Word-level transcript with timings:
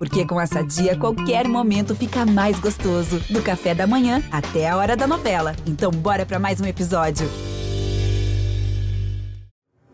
Porque 0.00 0.24
com 0.24 0.40
essa 0.40 0.64
dia, 0.64 0.96
qualquer 0.96 1.46
momento 1.46 1.94
fica 1.94 2.24
mais 2.24 2.58
gostoso. 2.58 3.20
Do 3.28 3.42
café 3.42 3.74
da 3.74 3.86
manhã 3.86 4.22
até 4.32 4.66
a 4.66 4.78
hora 4.78 4.96
da 4.96 5.06
novela. 5.06 5.54
Então, 5.66 5.90
bora 5.90 6.24
para 6.24 6.38
mais 6.38 6.58
um 6.58 6.64
episódio. 6.64 7.28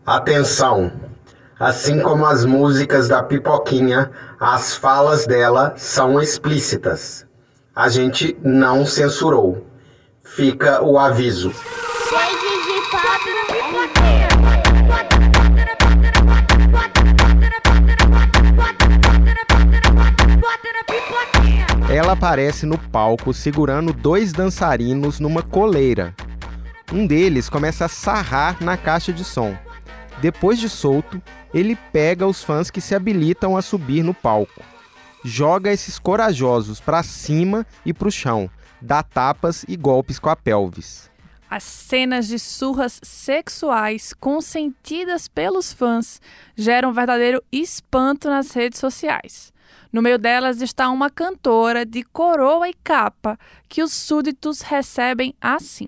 Atenção! 0.05 0.93
Assim 1.59 1.99
como 1.99 2.25
as 2.25 2.45
músicas 2.45 3.09
da 3.09 3.21
Pipoquinha, 3.21 4.09
as 4.39 4.77
falas 4.77 5.27
dela 5.27 5.73
são 5.75 6.21
explícitas. 6.21 7.27
A 7.75 7.89
gente 7.89 8.37
não 8.41 8.85
censurou. 8.85 9.67
Fica 10.23 10.81
o 10.81 10.97
aviso. 10.97 11.51
Ela 21.97 22.11
aparece 22.11 22.67
no 22.67 22.77
palco 22.77 23.33
segurando 23.33 23.91
dois 23.91 24.31
dançarinos 24.31 25.19
numa 25.19 25.41
coleira. 25.41 26.13
Um 26.93 27.07
deles 27.07 27.49
começa 27.49 27.85
a 27.85 27.87
sarrar 27.87 28.63
na 28.63 28.77
caixa 28.77 29.11
de 29.11 29.23
som. 29.23 29.57
Depois 30.21 30.59
de 30.59 30.69
solto, 30.69 31.19
ele 31.51 31.75
pega 31.91 32.27
os 32.27 32.43
fãs 32.43 32.69
que 32.69 32.79
se 32.79 32.93
habilitam 32.93 33.57
a 33.57 33.63
subir 33.63 34.03
no 34.03 34.13
palco. 34.13 34.61
Joga 35.25 35.73
esses 35.73 35.97
corajosos 35.97 36.79
para 36.79 37.01
cima 37.01 37.65
e 37.83 37.91
para 37.91 38.09
o 38.09 38.11
chão, 38.11 38.47
dá 38.79 39.01
tapas 39.01 39.65
e 39.67 39.75
golpes 39.75 40.19
com 40.19 40.29
a 40.29 40.35
pelvis. 40.35 41.09
As 41.49 41.63
cenas 41.63 42.27
de 42.27 42.37
surras 42.37 42.99
sexuais 43.01 44.13
consentidas 44.13 45.27
pelos 45.27 45.73
fãs 45.73 46.21
geram 46.55 46.91
um 46.91 46.93
verdadeiro 46.93 47.41
espanto 47.51 48.29
nas 48.29 48.51
redes 48.51 48.77
sociais. 48.77 49.51
No 49.91 50.01
meio 50.01 50.17
delas 50.17 50.61
está 50.61 50.89
uma 50.89 51.09
cantora 51.09 51.85
de 51.85 52.03
coroa 52.03 52.67
e 52.69 52.73
capa 52.83 53.37
que 53.67 53.81
os 53.81 53.93
súditos 53.93 54.61
recebem 54.61 55.33
assim. 55.41 55.87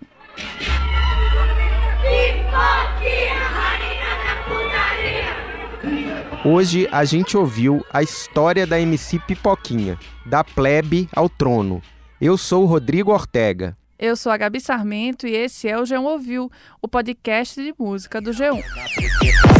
Hoje 6.46 6.88
a 6.92 7.04
gente 7.04 7.36
ouviu 7.36 7.86
a 7.92 8.02
história 8.02 8.66
da 8.66 8.80
MC 8.80 9.20
Pipoquinha, 9.20 10.00
da 10.26 10.44
plebe 10.44 11.10
ao 11.14 11.28
trono. 11.28 11.82
Eu 12.20 12.38
sou 12.38 12.64
o 12.64 12.66
Rodrigo 12.66 13.12
Ortega. 13.12 13.78
Eu 14.00 14.16
sou 14.16 14.32
a 14.32 14.38
Gabi 14.38 14.62
Sarmento 14.62 15.28
e 15.28 15.36
esse 15.36 15.68
é 15.68 15.78
o 15.78 15.84
G1 15.84 16.02
Ouviu, 16.02 16.50
o 16.82 16.88
podcast 16.88 17.62
de 17.62 17.74
música 17.78 18.22
do 18.22 18.32
G1. 18.32 18.64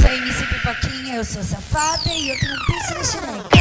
Sou 0.02 0.12
MC 0.12 0.46
Pipoquinha, 0.46 1.16
eu 1.18 1.26
sou 1.26 1.44
safada 1.44 2.10
e 2.14 2.30
eu 2.30 2.40
tenho 2.40 2.56
um 2.56 3.59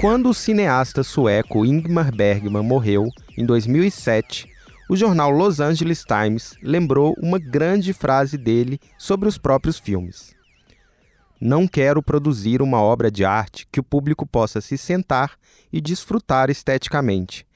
Quando 0.00 0.30
o 0.30 0.34
cineasta 0.34 1.02
sueco 1.02 1.64
Ingmar 1.64 2.14
Bergman 2.14 2.62
morreu, 2.62 3.08
em 3.36 3.44
2007, 3.44 4.48
o 4.88 4.96
jornal 4.96 5.30
Los 5.30 5.60
Angeles 5.60 6.04
Times 6.04 6.54
lembrou 6.62 7.14
uma 7.18 7.38
grande 7.38 7.92
frase 7.92 8.38
dele 8.38 8.80
sobre 8.98 9.28
os 9.28 9.36
próprios 9.36 9.78
filmes. 9.78 10.34
Não 11.40 11.66
quero 11.66 12.02
produzir 12.02 12.62
uma 12.62 12.80
obra 12.80 13.10
de 13.10 13.24
arte 13.24 13.66
que 13.70 13.80
o 13.80 13.84
público 13.84 14.26
possa 14.26 14.60
se 14.60 14.78
sentar 14.78 15.32
e 15.72 15.80
desfrutar 15.80 16.50
esteticamente 16.50 17.46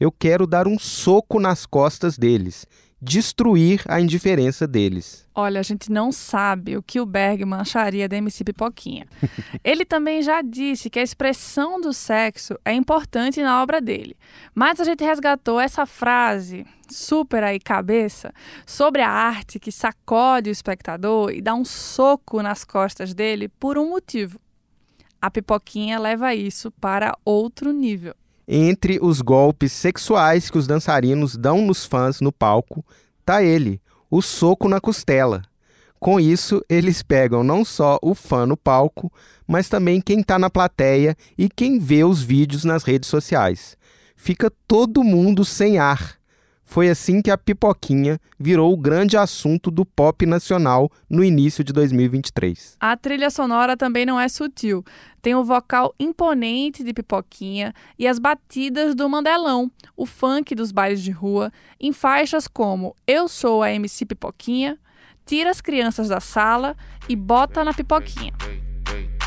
eu 0.00 0.10
quero 0.10 0.46
dar 0.46 0.66
um 0.66 0.78
soco 0.78 1.38
nas 1.38 1.66
costas 1.66 2.16
deles, 2.16 2.66
destruir 3.00 3.82
a 3.88 4.00
indiferença 4.00 4.66
deles. 4.66 5.26
Olha, 5.34 5.58
a 5.58 5.62
gente 5.62 5.90
não 5.90 6.12
sabe 6.12 6.76
o 6.76 6.82
que 6.82 7.00
o 7.00 7.06
Bergman 7.06 7.60
acharia 7.60 8.08
da 8.08 8.16
MC 8.16 8.44
Pipoquinha. 8.44 9.06
Ele 9.64 9.84
também 9.84 10.22
já 10.22 10.42
disse 10.42 10.90
que 10.90 10.98
a 10.98 11.02
expressão 11.02 11.80
do 11.80 11.92
sexo 11.94 12.58
é 12.64 12.74
importante 12.74 13.42
na 13.42 13.62
obra 13.62 13.80
dele. 13.80 14.16
Mas 14.54 14.80
a 14.80 14.84
gente 14.84 15.02
resgatou 15.02 15.58
essa 15.58 15.86
frase 15.86 16.66
super 16.90 17.42
aí 17.42 17.58
cabeça 17.58 18.34
sobre 18.66 19.00
a 19.00 19.08
arte 19.08 19.58
que 19.58 19.72
sacode 19.72 20.50
o 20.50 20.52
espectador 20.52 21.30
e 21.30 21.40
dá 21.40 21.54
um 21.54 21.64
soco 21.64 22.42
nas 22.42 22.64
costas 22.64 23.14
dele 23.14 23.48
por 23.48 23.78
um 23.78 23.88
motivo. 23.88 24.38
A 25.22 25.30
Pipoquinha 25.30 25.98
leva 25.98 26.34
isso 26.34 26.70
para 26.72 27.16
outro 27.24 27.72
nível. 27.72 28.14
Entre 28.52 28.98
os 29.00 29.20
golpes 29.20 29.70
sexuais 29.70 30.50
que 30.50 30.58
os 30.58 30.66
dançarinos 30.66 31.36
dão 31.36 31.64
nos 31.64 31.84
fãs 31.84 32.20
no 32.20 32.32
palco, 32.32 32.84
tá 33.24 33.44
ele, 33.44 33.80
o 34.10 34.20
soco 34.20 34.68
na 34.68 34.80
costela. 34.80 35.42
Com 36.00 36.18
isso, 36.18 36.60
eles 36.68 37.00
pegam 37.00 37.44
não 37.44 37.64
só 37.64 37.96
o 38.02 38.12
fã 38.12 38.44
no 38.46 38.56
palco, 38.56 39.12
mas 39.46 39.68
também 39.68 40.00
quem 40.00 40.18
está 40.18 40.36
na 40.36 40.50
plateia 40.50 41.16
e 41.38 41.48
quem 41.48 41.78
vê 41.78 42.02
os 42.02 42.20
vídeos 42.20 42.64
nas 42.64 42.82
redes 42.82 43.08
sociais. 43.08 43.76
Fica 44.16 44.50
todo 44.66 45.04
mundo 45.04 45.44
sem 45.44 45.78
ar. 45.78 46.19
Foi 46.70 46.88
assim 46.88 47.20
que 47.20 47.32
a 47.32 47.36
pipoquinha 47.36 48.20
virou 48.38 48.72
o 48.72 48.76
grande 48.76 49.16
assunto 49.16 49.72
do 49.72 49.84
pop 49.84 50.24
nacional 50.24 50.88
no 51.10 51.24
início 51.24 51.64
de 51.64 51.72
2023. 51.72 52.76
A 52.78 52.96
trilha 52.96 53.28
sonora 53.28 53.76
também 53.76 54.06
não 54.06 54.20
é 54.20 54.28
sutil. 54.28 54.84
Tem 55.20 55.34
o 55.34 55.42
vocal 55.42 55.92
imponente 55.98 56.84
de 56.84 56.94
pipoquinha 56.94 57.74
e 57.98 58.06
as 58.06 58.20
batidas 58.20 58.94
do 58.94 59.08
mandelão, 59.08 59.68
o 59.96 60.06
funk 60.06 60.54
dos 60.54 60.70
bailes 60.70 61.02
de 61.02 61.10
rua, 61.10 61.52
em 61.80 61.92
faixas 61.92 62.46
como 62.46 62.94
Eu 63.04 63.26
Sou 63.26 63.64
a 63.64 63.72
MC 63.72 64.06
Pipoquinha, 64.06 64.78
Tira 65.26 65.50
as 65.50 65.60
crianças 65.60 66.08
da 66.08 66.20
sala 66.20 66.76
e 67.08 67.16
bota 67.16 67.64
na 67.64 67.74
pipoquinha. 67.74 68.32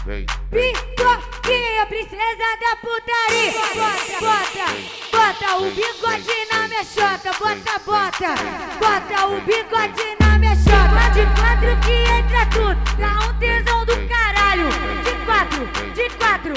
Pipoquinha, 0.04 1.86
princesa 1.88 2.50
da 2.60 2.76
putaria. 2.82 3.54
Bota, 3.74 4.20
bota, 4.20 4.68
bota 5.14 5.56
o 5.60 5.72
bigode 5.72 6.46
na 6.52 6.68
minha 6.68 6.84
chota. 6.84 7.32
Bota, 7.40 7.80
bota, 7.86 8.36
bota 8.82 9.28
o 9.28 9.40
bigode 9.42 10.18
na 10.20 10.38
minha 10.38 10.56
chota. 10.58 11.10
De 11.14 11.26
quatro 11.40 11.80
que 11.86 11.94
entra 12.12 12.46
tudo, 12.48 12.82
dá 12.98 13.30
um 13.30 13.40
tesão 13.40 13.86
do 13.86 13.96
caralho. 14.10 14.68
De 15.06 15.14
quatro, 15.26 15.66
de 15.94 16.10
quatro, 16.18 16.54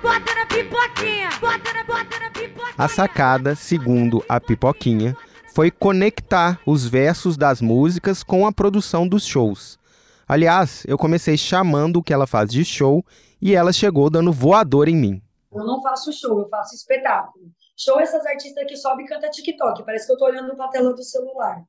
bota 0.00 0.34
na 0.36 0.46
pipoquinha. 0.46 1.30
Bota 1.40 1.72
na, 1.72 1.82
bota 1.82 2.20
na 2.20 2.30
pipoquinha. 2.30 2.74
A 2.78 2.86
sacada, 2.86 3.56
segundo 3.56 4.24
a 4.28 4.38
pipoquinha, 4.38 5.16
foi 5.52 5.68
conectar 5.68 6.60
os 6.64 6.86
versos 6.86 7.36
das 7.36 7.60
músicas 7.60 8.22
com 8.22 8.46
a 8.46 8.52
produção 8.52 9.08
dos 9.08 9.26
shows. 9.26 9.82
Aliás, 10.26 10.84
eu 10.86 10.96
comecei 10.96 11.36
chamando 11.36 11.98
o 11.98 12.02
que 12.02 12.12
ela 12.12 12.26
faz 12.26 12.50
de 12.50 12.64
show 12.64 13.04
e 13.40 13.54
ela 13.54 13.72
chegou 13.72 14.08
dando 14.08 14.32
voador 14.32 14.88
em 14.88 14.96
mim. 14.96 15.22
Eu 15.52 15.64
não 15.64 15.82
faço 15.82 16.12
show, 16.12 16.40
eu 16.40 16.48
faço 16.48 16.74
espetáculo. 16.74 17.44
Show 17.76 18.00
essas 18.00 18.24
artistas 18.24 18.64
que 18.66 18.76
sobem 18.76 19.04
e 19.04 19.08
cantam 19.08 19.30
TikTok, 19.30 19.84
parece 19.84 20.06
que 20.06 20.12
eu 20.12 20.16
tô 20.16 20.24
olhando 20.24 20.56
pra 20.56 20.68
tela 20.68 20.94
do 20.94 21.02
celular. 21.02 21.62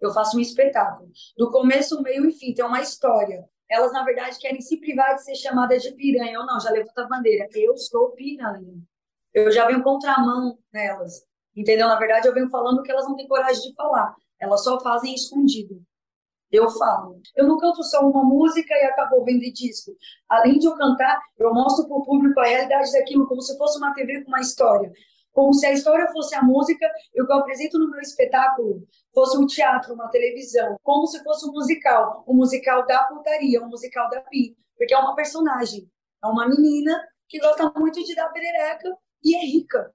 Eu 0.00 0.12
faço 0.12 0.36
um 0.36 0.40
espetáculo. 0.40 1.08
Do 1.36 1.50
começo, 1.52 2.02
meio 2.02 2.26
e 2.28 2.32
fim, 2.32 2.52
tem 2.52 2.64
uma 2.64 2.80
história. 2.80 3.44
Elas, 3.70 3.92
na 3.92 4.02
verdade, 4.04 4.38
querem 4.38 4.60
se 4.60 4.78
privar 4.80 5.14
de 5.14 5.24
ser 5.24 5.36
chamadas 5.36 5.82
de 5.82 5.92
piranha. 5.92 6.32
Eu 6.32 6.44
não, 6.44 6.58
já 6.58 6.70
levanta 6.70 7.04
a 7.04 7.08
bandeira. 7.08 7.46
Eu 7.54 7.76
sou 7.78 8.10
piranha. 8.10 8.74
Eu 9.32 9.50
já 9.52 9.66
venho 9.66 9.82
contramão 9.82 10.58
nelas. 10.72 11.24
Entendeu? 11.56 11.86
Na 11.86 11.98
verdade, 11.98 12.26
eu 12.26 12.34
venho 12.34 12.50
falando 12.50 12.82
que 12.82 12.90
elas 12.90 13.06
não 13.06 13.14
têm 13.14 13.28
coragem 13.28 13.62
de 13.62 13.74
falar. 13.74 14.14
Elas 14.40 14.64
só 14.64 14.80
fazem 14.80 15.14
escondido 15.14 15.80
eu 16.52 16.68
falo. 16.70 17.20
Eu 17.34 17.48
não 17.48 17.58
canto 17.58 17.82
só 17.82 18.00
uma 18.00 18.22
música 18.22 18.74
e 18.74 18.84
acabou 18.84 19.24
vendo 19.24 19.40
disco. 19.52 19.96
Além 20.28 20.58
de 20.58 20.66
eu 20.66 20.76
cantar, 20.76 21.20
eu 21.38 21.52
mostro 21.54 21.88
para 21.88 21.96
o 21.96 22.04
público 22.04 22.38
a 22.40 22.44
realidade 22.44 22.92
daquilo, 22.92 23.26
como 23.26 23.40
se 23.40 23.56
fosse 23.56 23.78
uma 23.78 23.94
TV 23.94 24.22
com 24.22 24.28
uma 24.28 24.40
história. 24.40 24.92
Como 25.32 25.54
se 25.54 25.64
a 25.64 25.72
história 25.72 26.12
fosse 26.12 26.34
a 26.34 26.42
música 26.42 26.86
e 27.14 27.22
o 27.22 27.26
que 27.26 27.32
eu 27.32 27.38
apresento 27.38 27.78
no 27.78 27.90
meu 27.90 28.00
espetáculo 28.00 28.86
fosse 29.14 29.38
um 29.38 29.46
teatro, 29.46 29.94
uma 29.94 30.08
televisão. 30.08 30.76
Como 30.82 31.06
se 31.06 31.22
fosse 31.24 31.48
um 31.48 31.52
musical. 31.52 32.22
Um 32.28 32.34
musical 32.34 32.84
da 32.86 33.04
putaria, 33.04 33.62
um 33.62 33.68
musical 33.68 34.10
da 34.10 34.20
Pi. 34.20 34.54
Porque 34.76 34.92
é 34.92 34.98
uma 34.98 35.14
personagem. 35.14 35.90
É 36.22 36.26
uma 36.26 36.46
menina 36.46 37.02
que 37.28 37.38
gosta 37.38 37.72
muito 37.74 38.04
de 38.04 38.14
dar 38.14 38.28
perereca 38.28 38.94
e 39.24 39.34
é 39.34 39.40
rica. 39.40 39.90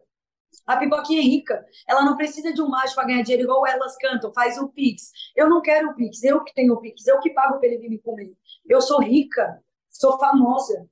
A 0.65 0.77
pipoquinha 0.77 1.21
é 1.21 1.23
rica. 1.23 1.65
Ela 1.87 2.03
não 2.03 2.17
precisa 2.17 2.53
de 2.53 2.61
um 2.61 2.67
macho 2.67 2.95
para 2.95 3.05
ganhar 3.05 3.21
dinheiro 3.21 3.43
igual 3.43 3.65
elas 3.65 3.95
cantam, 3.97 4.33
faz 4.33 4.57
o 4.57 4.67
Pix. 4.67 5.11
Eu 5.35 5.49
não 5.49 5.61
quero 5.61 5.89
o 5.89 5.95
Pix, 5.95 6.23
eu 6.23 6.43
que 6.43 6.53
tenho 6.53 6.73
o 6.73 6.81
Pix, 6.81 7.05
eu 7.07 7.19
que 7.19 7.29
pago 7.29 7.59
para 7.59 7.67
ele 7.67 7.77
vir 7.77 7.89
me 7.89 7.99
comer. 7.99 8.33
Eu 8.67 8.81
sou 8.81 9.01
rica, 9.01 9.61
sou 9.89 10.17
famosa. 10.19 10.87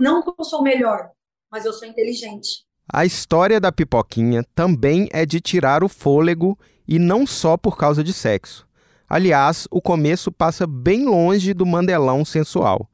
Não 0.00 0.22
que 0.22 0.32
eu 0.38 0.44
sou 0.44 0.62
melhor, 0.62 1.10
mas 1.50 1.64
eu 1.64 1.72
sou 1.72 1.86
inteligente. 1.88 2.64
A 2.92 3.04
história 3.04 3.58
da 3.58 3.72
pipoquinha 3.72 4.44
também 4.54 5.08
é 5.10 5.24
de 5.24 5.40
tirar 5.40 5.82
o 5.82 5.88
fôlego 5.88 6.58
e 6.86 6.98
não 6.98 7.26
só 7.26 7.56
por 7.56 7.78
causa 7.78 8.04
de 8.04 8.12
sexo. 8.12 8.66
Aliás, 9.08 9.66
o 9.70 9.80
começo 9.80 10.30
passa 10.30 10.66
bem 10.66 11.04
longe 11.04 11.54
do 11.54 11.64
mandelão 11.64 12.24
sensual. 12.24 12.90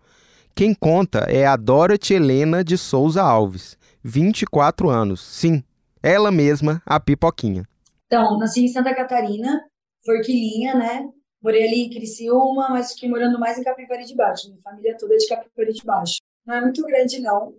Quem 0.54 0.74
conta 0.74 1.20
é 1.20 1.46
a 1.46 1.56
Dorothy 1.56 2.14
Helena 2.14 2.62
de 2.62 2.76
Souza 2.76 3.22
Alves, 3.22 3.76
24 4.02 4.88
anos. 4.88 5.20
Sim, 5.20 5.62
ela 6.02 6.30
mesma, 6.30 6.82
a 6.86 6.98
Pipoquinha. 6.98 7.64
Então, 8.06 8.38
nasci 8.38 8.64
em 8.64 8.68
Santa 8.68 8.94
Catarina, 8.94 9.64
Forquilinha, 10.04 10.74
né? 10.74 11.08
Morei 11.42 11.66
ali 11.66 11.86
em 11.86 11.90
Criciúma, 11.90 12.68
mas 12.70 12.92
fiquei 12.92 13.08
morando 13.08 13.38
mais 13.38 13.58
em 13.58 13.62
Capivari 13.62 14.04
de 14.04 14.14
Baixo. 14.14 14.48
Minha 14.48 14.60
família 14.62 14.96
toda 14.98 15.14
é 15.14 15.16
de 15.16 15.28
Capivari 15.28 15.72
de 15.72 15.84
Baixo. 15.84 16.18
Não 16.44 16.54
é 16.54 16.60
muito 16.60 16.82
grande, 16.84 17.20
não. 17.20 17.54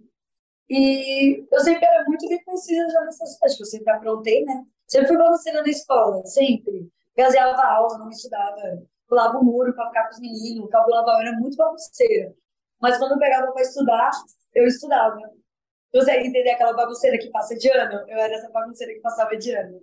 E 0.69 1.45
eu 1.51 1.59
sempre 1.59 1.85
era 1.85 2.03
muito 2.05 2.27
reconhecida 2.27 2.89
já 2.89 3.01
nessas 3.01 3.37
festas, 3.37 3.59
eu 3.59 3.65
sempre 3.65 3.91
aprontei, 3.91 4.43
né? 4.45 4.63
Sempre 4.87 5.09
fui 5.09 5.17
bagunceira 5.17 5.61
na 5.61 5.69
escola, 5.69 6.25
sempre. 6.25 6.89
Gazeava 7.17 7.61
aula, 7.61 7.97
não 7.97 8.09
estudava, 8.09 8.83
pulava 9.07 9.37
o 9.37 9.43
muro 9.43 9.73
para 9.73 9.87
ficar 9.87 10.03
com 10.05 10.13
os 10.13 10.19
meninos, 10.19 10.69
calculava, 10.69 11.11
eu 11.11 11.27
era 11.27 11.39
muito 11.39 11.57
bagunceira. 11.57 12.33
Mas 12.81 12.97
quando 12.97 13.13
eu 13.13 13.19
pegava 13.19 13.51
para 13.51 13.61
estudar, 13.61 14.11
eu 14.53 14.65
estudava. 14.65 15.19
Você 15.93 16.11
entender 16.11 16.51
aquela 16.51 16.73
bagunceira 16.73 17.17
que 17.17 17.29
passa 17.29 17.55
de 17.55 17.69
ano? 17.69 18.05
Eu 18.07 18.17
era 18.17 18.33
essa 18.33 18.49
bagunceira 18.49 18.93
que 18.93 19.01
passava 19.01 19.35
de 19.35 19.51
ano. 19.51 19.81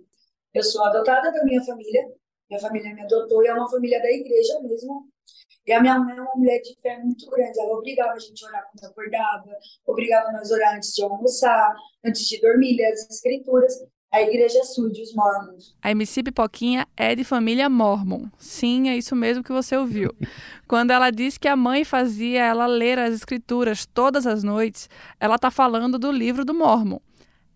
Eu 0.53 0.63
sou 0.63 0.83
adotada 0.85 1.31
da 1.31 1.43
minha 1.43 1.63
família, 1.63 2.11
minha 2.49 2.59
família 2.59 2.93
me 2.95 3.01
adotou 3.03 3.43
e 3.43 3.47
é 3.47 3.53
uma 3.53 3.69
família 3.69 4.01
da 4.01 4.11
igreja 4.11 4.59
mesmo. 4.61 5.07
E 5.67 5.71
a 5.71 5.79
minha 5.79 5.99
mãe 5.99 6.17
é 6.17 6.21
uma 6.21 6.35
mulher 6.35 6.59
de 6.61 6.75
fé 6.81 6.97
muito 6.97 7.29
grande. 7.29 7.59
Ela 7.59 7.77
obrigava 7.77 8.13
a 8.13 8.19
gente 8.19 8.43
a 8.43 8.47
orar 8.47 8.67
quando 8.71 8.91
acordava, 8.91 9.57
obrigava 9.85 10.31
nós 10.31 10.51
a 10.51 10.55
orar 10.55 10.75
antes 10.75 10.93
de 10.95 11.03
almoçar, 11.03 11.75
antes 12.03 12.27
de 12.27 12.41
dormir, 12.41 12.75
ler 12.75 12.91
as 12.91 13.07
escrituras. 13.07 13.73
A 14.11 14.23
igreja 14.23 14.63
surge, 14.63 15.03
os 15.03 15.13
mormons. 15.13 15.75
A 15.83 15.91
MC 15.91 16.23
Pipoquinha 16.23 16.87
é 16.97 17.13
de 17.13 17.23
família 17.23 17.69
mormon. 17.69 18.25
Sim, 18.39 18.89
é 18.89 18.97
isso 18.97 19.15
mesmo 19.15 19.43
que 19.43 19.51
você 19.51 19.77
ouviu. 19.77 20.11
Quando 20.67 20.89
ela 20.89 21.11
diz 21.11 21.37
que 21.37 21.47
a 21.47 21.55
mãe 21.55 21.85
fazia 21.85 22.41
ela 22.41 22.65
ler 22.65 22.97
as 22.97 23.13
escrituras 23.13 23.85
todas 23.85 24.25
as 24.25 24.43
noites, 24.43 24.89
ela 25.19 25.35
está 25.35 25.51
falando 25.51 25.99
do 25.99 26.11
livro 26.11 26.43
do 26.43 26.55
Mormon. 26.55 26.99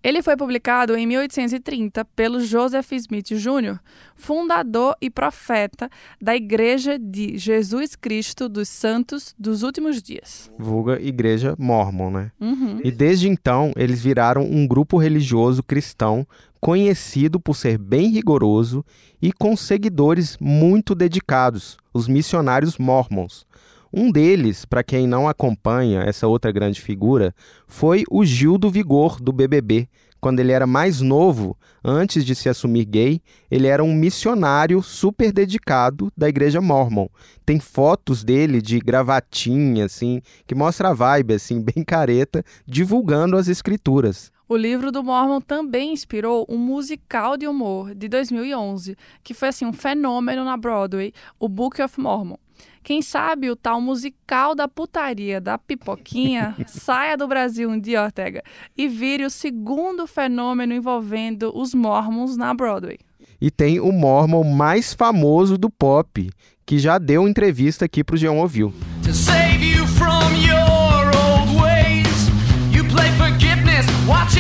Ele 0.04 0.22
foi 0.22 0.36
publicado 0.36 0.98
em 0.98 1.08
1830 1.08 2.04
pelo 2.14 2.42
Joseph 2.42 2.92
Smith 2.92 3.30
Jr., 3.30 3.80
fundador 4.16 4.96
e 5.02 5.10
profeta 5.10 5.90
da 6.22 6.36
Igreja 6.36 7.00
de 7.00 7.38
Jesus 7.38 7.96
Cristo 7.96 8.50
dos 8.50 8.68
Santos 8.68 9.34
dos 9.40 9.64
Últimos 9.64 10.02
Dias. 10.02 10.52
Vulga 10.60 11.02
Igreja 11.02 11.56
Mormon, 11.58 12.12
né? 12.12 12.32
Uhum. 12.40 12.82
E 12.84 12.92
desde 12.92 13.30
então, 13.30 13.72
eles 13.78 14.04
viraram 14.04 14.44
um 14.44 14.68
grupo 14.68 14.98
religioso 14.98 15.64
cristão 15.64 16.28
conhecido 16.60 17.40
por 17.40 17.56
ser 17.56 17.78
bem 17.78 18.10
rigoroso 18.10 18.86
e 19.22 19.32
com 19.32 19.56
seguidores 19.56 20.38
muito 20.40 20.94
dedicados, 20.94 21.78
os 21.94 22.08
missionários 22.08 22.78
mormons. 22.78 23.46
Um 23.96 24.12
deles, 24.12 24.66
para 24.66 24.82
quem 24.82 25.06
não 25.06 25.28
acompanha 25.28 26.02
essa 26.02 26.28
outra 26.28 26.52
grande 26.52 26.82
figura, 26.82 27.32
foi 27.68 28.04
o 28.10 28.26
Gil 28.26 28.58
do 28.58 28.72
Vigor 28.72 29.22
do 29.22 29.32
BBB. 29.32 29.88
Quando 30.20 30.40
ele 30.40 30.52
era 30.52 30.66
mais 30.66 31.00
novo, 31.00 31.56
antes 31.84 32.26
de 32.26 32.34
se 32.34 32.50
assumir 32.50 32.86
gay, 32.86 33.22
ele 33.52 33.68
era 33.68 33.84
um 33.84 33.94
missionário 33.94 34.82
super 34.82 35.32
dedicado 35.32 36.12
da 36.18 36.28
igreja 36.28 36.60
mormon. 36.60 37.06
Tem 37.46 37.60
fotos 37.60 38.24
dele 38.24 38.64
de 38.64 38.80
gravatinha, 38.80 39.86
assim, 39.86 40.24
que 40.48 40.56
mostra 40.56 40.90
a 40.90 40.94
vibe, 40.94 41.36
assim, 41.36 41.62
bem 41.62 41.84
careta, 41.86 42.44
divulgando 42.66 43.38
as 43.38 43.48
escrituras. 43.48 44.32
O 44.50 44.58
livro 44.58 44.92
do 44.92 45.04
Mormon 45.04 45.40
também 45.40 45.94
inspirou 45.94 46.46
um 46.50 46.58
musical 46.58 47.38
de 47.38 47.48
humor 47.48 47.94
de 47.96 48.08
2011, 48.08 48.98
que 49.24 49.34
foi 49.34 49.50
assim 49.50 49.66
um 49.66 49.74
fenômeno 49.74 50.44
na 50.44 50.58
Broadway, 50.58 51.14
o 51.40 51.48
Book 51.48 51.82
of 51.82 52.00
Mormon. 52.00 52.38
Quem 52.84 53.02
sabe 53.02 53.50
o 53.50 53.56
tal 53.56 53.80
musical 53.80 54.54
da 54.54 54.68
putaria 54.68 55.40
da 55.40 55.58
pipoquinha 55.58 56.56
saia 56.68 57.16
do 57.18 57.28
Brasil 57.28 57.70
um 57.70 57.80
dia, 57.80 58.04
Ortega, 58.04 58.44
e 58.78 58.88
vire 58.88 59.26
o 59.26 59.30
segundo 59.30 60.06
fenômeno 60.06 60.74
envolvendo 60.74 61.52
os 61.56 61.74
Mormons 61.74 62.36
na 62.36 62.54
Broadway. 62.54 63.00
E 63.40 63.50
tem 63.50 63.80
o 63.80 63.92
Mormon 63.92 64.44
mais 64.44 64.94
famoso 64.94 65.58
do 65.58 65.70
pop, 65.70 66.30
que 66.66 66.78
já 66.80 66.98
deu 66.98 67.28
entrevista 67.28 67.86
aqui 67.86 68.04
pro 68.04 68.18
Geon 68.18 68.38
Ouviu. 68.38 68.74
to 69.04 69.14
save 69.14 69.62
you 69.64 69.86
from 69.88 70.34
your 70.36 71.12
old 71.16 71.62
ways. 71.62 72.30
You 72.74 72.84
play 72.86 73.10
forgiveness, 73.18 73.86
watch 74.08 74.38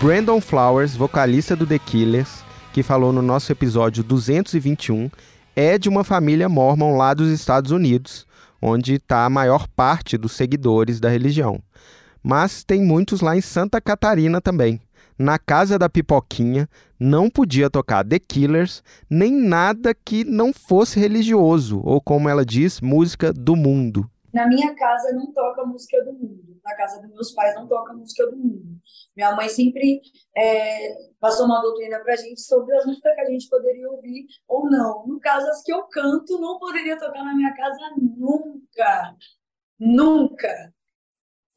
Brandon 0.00 0.40
Flowers, 0.40 0.96
vocalista 0.96 1.54
do 1.54 1.66
The 1.66 1.78
Killers, 1.78 2.42
que 2.72 2.82
falou 2.82 3.12
no 3.12 3.20
nosso 3.20 3.52
episódio 3.52 4.02
221, 4.02 5.10
é 5.54 5.76
de 5.76 5.90
uma 5.90 6.02
família 6.02 6.48
mormon 6.48 6.96
lá 6.96 7.12
dos 7.12 7.30
Estados 7.30 7.70
Unidos, 7.70 8.26
onde 8.62 8.94
está 8.94 9.26
a 9.26 9.30
maior 9.30 9.68
parte 9.68 10.16
dos 10.16 10.32
seguidores 10.32 11.00
da 11.00 11.10
religião. 11.10 11.60
Mas 12.22 12.64
tem 12.64 12.82
muitos 12.82 13.20
lá 13.20 13.36
em 13.36 13.42
Santa 13.42 13.78
Catarina 13.78 14.40
também. 14.40 14.80
Na 15.18 15.38
casa 15.38 15.78
da 15.78 15.86
pipoquinha 15.86 16.66
não 16.98 17.28
podia 17.28 17.68
tocar 17.68 18.02
The 18.02 18.20
Killers, 18.20 18.82
nem 19.08 19.30
nada 19.30 19.94
que 19.94 20.24
não 20.24 20.50
fosse 20.50 20.98
religioso, 20.98 21.78
ou 21.84 22.00
como 22.00 22.26
ela 22.26 22.42
diz, 22.42 22.80
música 22.80 23.34
do 23.34 23.54
mundo. 23.54 24.10
Na 24.32 24.46
minha 24.46 24.74
casa 24.74 25.12
não 25.12 25.32
toca 25.32 25.64
música 25.64 26.04
do 26.04 26.12
mundo. 26.12 26.60
Na 26.64 26.74
casa 26.76 27.00
dos 27.00 27.10
meus 27.10 27.32
pais 27.32 27.54
não 27.54 27.66
toca 27.66 27.92
música 27.92 28.26
do 28.26 28.36
mundo. 28.36 28.80
Minha 29.16 29.34
mãe 29.34 29.48
sempre 29.48 30.00
é, 30.36 30.94
passou 31.18 31.46
uma 31.46 31.60
doutrina 31.60 31.98
pra 32.00 32.16
gente 32.16 32.40
sobre 32.40 32.76
as 32.76 32.86
músicas 32.86 33.14
que 33.14 33.20
a 33.20 33.30
gente 33.30 33.48
poderia 33.48 33.90
ouvir 33.90 34.26
ou 34.46 34.68
não. 34.70 35.06
No 35.06 35.18
caso, 35.20 35.48
as 35.48 35.62
que 35.62 35.72
eu 35.72 35.82
canto 35.84 36.38
não 36.40 36.58
poderia 36.58 36.98
tocar 36.98 37.24
na 37.24 37.34
minha 37.34 37.54
casa 37.54 37.78
nunca. 37.98 39.16
Nunca. 39.78 40.72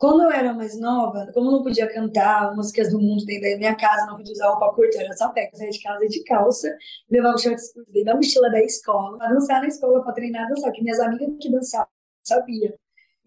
Quando 0.04 0.24
eu 0.24 0.32
era 0.32 0.54
mais 0.54 0.78
nova, 0.78 1.32
como 1.34 1.48
eu 1.48 1.52
não 1.54 1.64
podia 1.64 1.88
cantar 1.88 2.54
músicas 2.56 2.92
do 2.92 3.00
mundo 3.00 3.24
dentro 3.26 3.50
da 3.50 3.58
minha 3.58 3.74
casa, 3.74 4.06
não 4.06 4.18
podia 4.18 4.34
usar 4.34 4.50
roupa 4.50 4.74
curta, 4.74 5.02
era 5.02 5.14
só 5.14 5.30
pé, 5.30 5.50
sair 5.54 5.70
de 5.70 5.82
casa 5.82 6.06
de 6.08 6.22
calça, 6.26 6.78
levava 7.10 7.36
o 7.36 7.38
short 7.38 7.56
escuro 7.56 7.86
dentro 7.86 8.06
da 8.08 8.16
mochila 8.16 8.50
da 8.52 8.62
escola, 8.62 9.18
pra 9.18 9.30
dançar 9.30 9.62
na 9.62 9.68
escola, 9.68 10.04
pra 10.04 10.12
treinar 10.12 10.50
dançar, 10.50 10.74
que 10.74 10.84
minhas 10.84 11.00
amigas 11.00 11.30
que 11.40 11.50
dançavam, 11.50 11.88
sabia. 12.24 12.76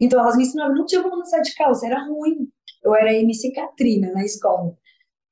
Então 0.01 0.21
elas 0.21 0.37
me 0.37 0.43
ensinavam, 0.43 0.75
não 0.75 0.87
tinha 0.87 1.03
como 1.03 1.17
dançar 1.17 1.41
de 1.43 1.55
calça, 1.55 1.87
era 1.87 2.05
ruim. 2.05 2.49
Eu 2.83 2.95
era 2.95 3.15
MC 3.15 3.53
Katrina 3.53 4.13
na 4.13 4.25
escola. 4.25 4.77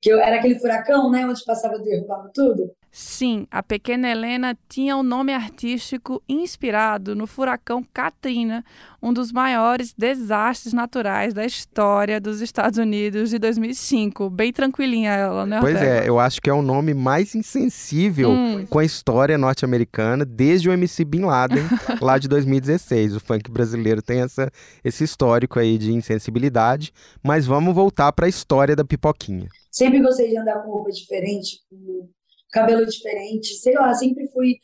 Que 0.04 0.10
eu 0.10 0.18
era 0.20 0.36
aquele 0.36 0.58
furacão, 0.58 1.10
né, 1.10 1.24
onde 1.26 1.42
passava 1.46 1.78
derrubava 1.78 2.30
tudo. 2.34 2.70
Sim, 2.92 3.46
a 3.50 3.60
pequena 3.62 4.08
Helena 4.08 4.56
tinha 4.68 4.96
um 4.96 5.02
nome 5.02 5.32
artístico 5.32 6.22
inspirado 6.28 7.16
no 7.16 7.26
furacão 7.26 7.82
Katrina, 7.92 8.62
um 9.02 9.12
dos 9.12 9.32
maiores 9.32 9.92
desastres 9.96 10.72
naturais 10.72 11.34
da 11.34 11.44
história 11.44 12.20
dos 12.20 12.40
Estados 12.40 12.78
Unidos 12.78 13.30
de 13.30 13.38
2005. 13.38 14.28
Bem 14.30 14.52
tranquilinha 14.52 15.10
ela, 15.10 15.44
né, 15.46 15.58
Pois 15.60 15.74
Ortega? 15.74 16.04
é, 16.04 16.08
eu 16.08 16.20
acho 16.20 16.40
que 16.40 16.48
é 16.48 16.52
o 16.54 16.62
nome 16.62 16.94
mais 16.94 17.34
insensível 17.34 18.30
Hum. 18.30 18.66
com 18.68 18.78
a 18.78 18.84
história 18.84 19.36
norte-americana 19.38 20.24
desde 20.24 20.68
o 20.68 20.72
MC 20.72 21.04
Bin 21.04 21.22
Laden, 21.24 21.64
lá 22.00 22.18
de 22.18 22.28
2016. 22.28 23.16
O 23.16 23.20
funk 23.20 23.50
brasileiro 23.50 24.02
tem 24.02 24.20
essa, 24.20 24.50
esse 24.84 25.02
histórico 25.02 25.58
aí 25.58 25.78
de 25.78 25.92
insensibilidade, 25.92 26.92
mas 27.22 27.44
vamos 27.46 27.74
voltar 27.74 28.12
para 28.12 28.26
a 28.26 28.28
história 28.28 28.76
da 28.76 28.84
pipoquinha. 28.84 29.48
Sempre 29.74 30.00
gostei 30.00 30.28
de 30.28 30.38
andar 30.38 30.62
com 30.62 30.70
roupa 30.70 30.92
diferente, 30.92 31.58
com 31.68 32.08
cabelo 32.52 32.86
diferente, 32.86 33.54
sei 33.56 33.74
lá, 33.74 33.92
sempre 33.92 34.28
fui 34.28 34.54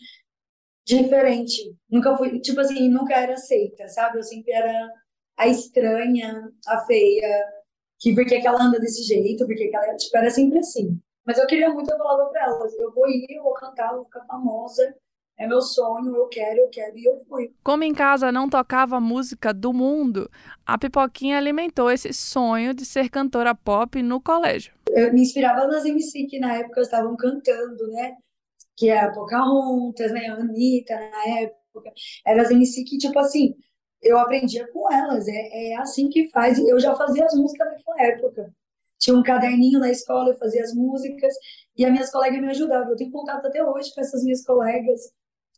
diferente. 0.86 1.74
Nunca 1.90 2.16
fui, 2.16 2.38
tipo 2.38 2.60
assim, 2.60 2.88
nunca 2.88 3.14
era 3.14 3.34
aceita, 3.34 3.88
sabe? 3.88 4.18
Eu 4.18 4.22
sempre 4.22 4.52
era 4.52 4.88
a 5.36 5.48
estranha, 5.48 6.48
a 6.64 6.86
feia, 6.86 7.44
que 7.98 8.14
por 8.14 8.24
que 8.24 8.36
ela 8.36 8.62
anda 8.62 8.78
desse 8.78 9.02
jeito, 9.02 9.44
por 9.44 9.56
que 9.56 9.68
ela, 9.74 9.96
tipo, 9.96 10.16
era 10.16 10.30
sempre 10.30 10.60
assim. 10.60 10.96
Mas 11.26 11.38
eu 11.38 11.46
queria 11.48 11.70
muito, 11.70 11.90
eu 11.90 11.98
falava 11.98 12.30
pra 12.30 12.44
elas, 12.44 12.72
eu 12.78 12.92
vou 12.94 13.08
ir, 13.08 13.26
eu 13.30 13.42
vou 13.42 13.54
cantar, 13.54 13.90
eu 13.90 13.96
vou 13.96 14.04
ficar 14.04 14.24
famosa, 14.26 14.94
é 15.36 15.44
meu 15.44 15.60
sonho, 15.60 16.14
eu 16.14 16.28
quero, 16.28 16.60
eu 16.60 16.68
quero, 16.68 16.96
e 16.96 17.04
eu 17.04 17.18
fui. 17.28 17.52
Como 17.64 17.82
em 17.82 17.92
casa 17.92 18.30
não 18.30 18.48
tocava 18.48 19.00
música 19.00 19.52
do 19.52 19.72
mundo, 19.72 20.30
a 20.64 20.78
Pipoquinha 20.78 21.36
alimentou 21.36 21.90
esse 21.90 22.12
sonho 22.12 22.72
de 22.72 22.84
ser 22.84 23.08
cantora 23.10 23.56
pop 23.56 24.00
no 24.02 24.20
colégio. 24.20 24.72
Eu 24.94 25.12
me 25.12 25.22
inspirava 25.22 25.66
nas 25.66 25.84
MC 25.84 26.26
que 26.26 26.38
na 26.38 26.56
época 26.56 26.80
estavam 26.80 27.16
cantando, 27.16 27.88
né? 27.88 28.16
Que 28.76 28.90
é 28.90 29.00
a 29.00 29.12
Pocahontas, 29.12 30.12
né? 30.12 30.28
A 30.28 30.34
Anitta 30.34 30.94
na 30.94 31.40
época. 31.40 31.92
Eram 32.26 32.42
as 32.42 32.50
MC 32.50 32.84
que, 32.84 32.98
tipo 32.98 33.18
assim, 33.18 33.54
eu 34.02 34.18
aprendia 34.18 34.66
com 34.72 34.90
elas. 34.92 35.26
É, 35.28 35.72
é 35.72 35.76
assim 35.76 36.08
que 36.08 36.30
faz. 36.30 36.58
Eu 36.58 36.78
já 36.80 36.94
fazia 36.96 37.24
as 37.24 37.34
músicas 37.34 37.68
naquela 37.68 38.02
época. 38.02 38.54
Tinha 38.98 39.16
um 39.16 39.22
caderninho 39.22 39.80
na 39.80 39.90
escola, 39.90 40.30
eu 40.30 40.38
fazia 40.38 40.62
as 40.62 40.74
músicas 40.74 41.34
e 41.76 41.84
as 41.84 41.92
minhas 41.92 42.10
colegas 42.10 42.40
me 42.40 42.50
ajudavam. 42.50 42.90
Eu 42.90 42.96
tenho 42.96 43.10
contato 43.10 43.46
até 43.46 43.64
hoje 43.64 43.94
com 43.94 44.00
essas 44.00 44.22
minhas 44.24 44.44
colegas. 44.44 45.00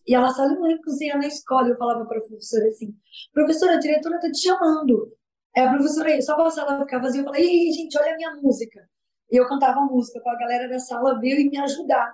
E 0.07 0.15
elas 0.15 0.33
estavam 0.33 0.61
lá 0.61 0.77
cozinhar 0.85 1.19
na 1.19 1.27
escola. 1.27 1.69
Eu 1.69 1.77
falava 1.77 2.05
para 2.07 2.19
a 2.19 2.23
professora 2.23 2.69
assim: 2.69 2.95
professora, 3.33 3.75
a 3.75 3.79
diretora 3.81 4.21
tá 4.21 4.31
te 4.31 4.43
chamando. 4.43 5.12
É 5.57 5.62
a 5.62 5.71
professora 5.71 6.09
aí, 6.11 6.23
só 6.23 6.37
passar 6.37 6.62
ela 6.62 6.81
ficava 6.81 7.05
vazia. 7.05 7.21
Eu 7.21 7.25
falei: 7.25 7.45
ei, 7.45 7.73
gente, 7.73 7.99
olha 7.99 8.15
a 8.15 8.17
minha 8.17 8.35
música. 8.37 8.89
E 9.33 9.37
eu 9.37 9.49
cantava 9.49 9.81
música 9.81 10.21
para 10.21 10.33
a 10.33 10.39
galera 10.39 10.69
da 10.69 10.79
sala 10.79 11.19
ver 11.19 11.41
e 11.41 11.49
me 11.49 11.57
ajudar. 11.57 12.12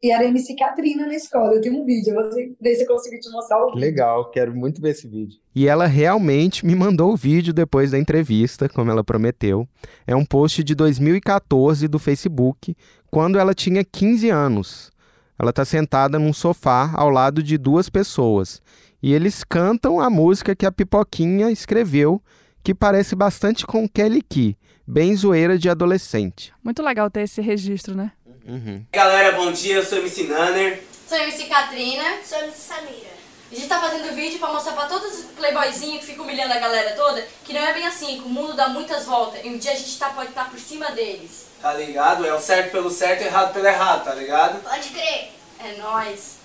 E 0.00 0.12
era 0.12 0.24
MC 0.24 0.54
Katrina 0.54 1.06
na 1.06 1.14
escola. 1.14 1.54
Eu 1.54 1.60
tenho 1.60 1.82
um 1.82 1.84
vídeo, 1.84 2.14
eu 2.14 2.22
vou 2.22 2.30
ver 2.60 2.74
se 2.76 2.82
eu 2.82 2.86
consigo 2.86 3.18
te 3.18 3.30
mostrar 3.30 3.60
o 3.62 3.66
vídeo. 3.68 3.80
Legal, 3.80 4.30
quero 4.30 4.54
muito 4.54 4.80
ver 4.80 4.90
esse 4.90 5.08
vídeo. 5.08 5.40
E 5.54 5.66
ela 5.66 5.86
realmente 5.86 6.64
me 6.64 6.74
mandou 6.74 7.12
o 7.12 7.16
vídeo 7.16 7.52
depois 7.52 7.90
da 7.90 7.98
entrevista, 7.98 8.68
como 8.68 8.90
ela 8.90 9.02
prometeu. 9.02 9.66
É 10.06 10.14
um 10.14 10.24
post 10.24 10.62
de 10.62 10.74
2014 10.74 11.88
do 11.88 11.98
Facebook, 11.98 12.76
quando 13.10 13.38
ela 13.38 13.54
tinha 13.54 13.82
15 13.82 14.30
anos. 14.30 14.92
Ela 15.38 15.50
está 15.50 15.64
sentada 15.64 16.18
num 16.18 16.32
sofá 16.32 16.92
ao 16.94 17.10
lado 17.10 17.42
de 17.42 17.58
duas 17.58 17.88
pessoas 17.90 18.62
e 19.02 19.12
eles 19.12 19.44
cantam 19.44 20.00
a 20.00 20.08
música 20.08 20.56
que 20.56 20.64
a 20.64 20.72
Pipoquinha 20.72 21.50
escreveu, 21.50 22.22
que 22.62 22.74
parece 22.74 23.14
bastante 23.14 23.66
com 23.66 23.86
Kelly 23.86 24.22
Key, 24.22 24.56
bem 24.86 25.14
zoeira 25.16 25.58
de 25.58 25.68
adolescente. 25.68 26.52
Muito 26.62 26.82
legal 26.82 27.10
ter 27.10 27.22
esse 27.22 27.40
registro, 27.40 27.94
né? 27.94 28.12
Uhum. 28.46 28.84
Galera, 28.92 29.32
bom 29.36 29.50
dia, 29.52 29.76
eu 29.76 29.84
sou 29.84 29.98
MC 29.98 30.24
Nanner. 30.24 30.82
Sou 31.08 31.18
MC 31.18 31.44
Katrina. 31.44 32.04
Sou 32.24 32.38
MC 32.38 32.58
Samira. 32.58 33.14
A 33.50 33.54
gente 33.54 33.68
tá 33.68 33.80
fazendo 33.80 34.14
vídeo 34.14 34.38
pra 34.38 34.52
mostrar 34.52 34.72
pra 34.72 34.86
todos 34.86 35.18
os 35.18 35.24
playboyzinhos 35.26 36.00
que 36.00 36.06
ficam 36.06 36.24
humilhando 36.24 36.52
a 36.52 36.58
galera 36.58 36.96
toda 36.96 37.24
que 37.44 37.52
não 37.52 37.60
é 37.60 37.72
bem 37.72 37.86
assim, 37.86 38.20
que 38.20 38.24
o 38.24 38.28
mundo 38.28 38.54
dá 38.54 38.68
muitas 38.68 39.04
voltas 39.04 39.44
e 39.44 39.48
um 39.48 39.58
dia 39.58 39.70
a 39.70 39.76
gente 39.76 39.96
tá, 39.96 40.08
pode 40.10 40.30
estar 40.30 40.50
por 40.50 40.58
cima 40.58 40.90
deles. 40.90 41.46
Tá 41.62 41.72
ligado? 41.74 42.26
É 42.26 42.34
o 42.34 42.40
certo 42.40 42.72
pelo 42.72 42.90
certo 42.90 43.22
e 43.22 43.24
o 43.24 43.26
errado 43.28 43.52
pelo 43.52 43.66
errado, 43.66 44.04
tá 44.04 44.14
ligado? 44.14 44.60
Pode 44.62 44.88
crer. 44.88 45.30
É 45.60 45.76
nóis. 45.78 46.36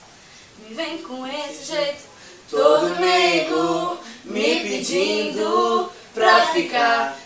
Me 0.60 0.75
vem 0.75 1.00
com 1.00 1.25
esse 1.25 1.72
jeito. 1.72 2.03
Todo 2.50 2.96
nego 2.96 3.98
me 4.25 4.60
pedindo 4.62 5.91
pra 6.13 6.48
ficar. 6.48 7.17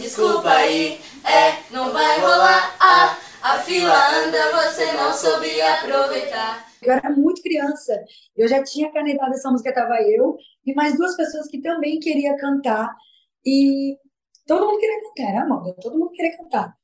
Desculpa 0.00 0.50
aí, 0.50 1.00
é, 1.24 1.72
não 1.72 1.92
vai 1.92 2.20
rolar. 2.20 2.76
Ah, 2.78 3.18
a 3.42 3.58
fila 3.58 3.92
anda, 4.20 4.52
você 4.52 4.92
não 4.92 5.12
soube 5.12 5.60
aproveitar. 5.60 6.64
Eu 6.80 6.92
era 6.92 7.10
muito 7.10 7.42
criança, 7.42 8.04
eu 8.36 8.46
já 8.46 8.62
tinha 8.62 8.92
canetado 8.92 9.34
essa 9.34 9.50
música, 9.50 9.74
tava 9.74 10.00
eu 10.02 10.36
e 10.64 10.74
mais 10.74 10.96
duas 10.96 11.16
pessoas 11.16 11.48
que 11.48 11.60
também 11.60 11.98
queriam 11.98 12.36
cantar 12.36 12.94
e 13.44 13.96
todo 14.46 14.66
mundo 14.66 14.78
queria 14.78 15.00
cantar, 15.02 15.30
era 15.30 15.48
moda, 15.48 15.74
todo 15.80 15.98
mundo 15.98 16.12
queria 16.12 16.36
cantar. 16.36 16.76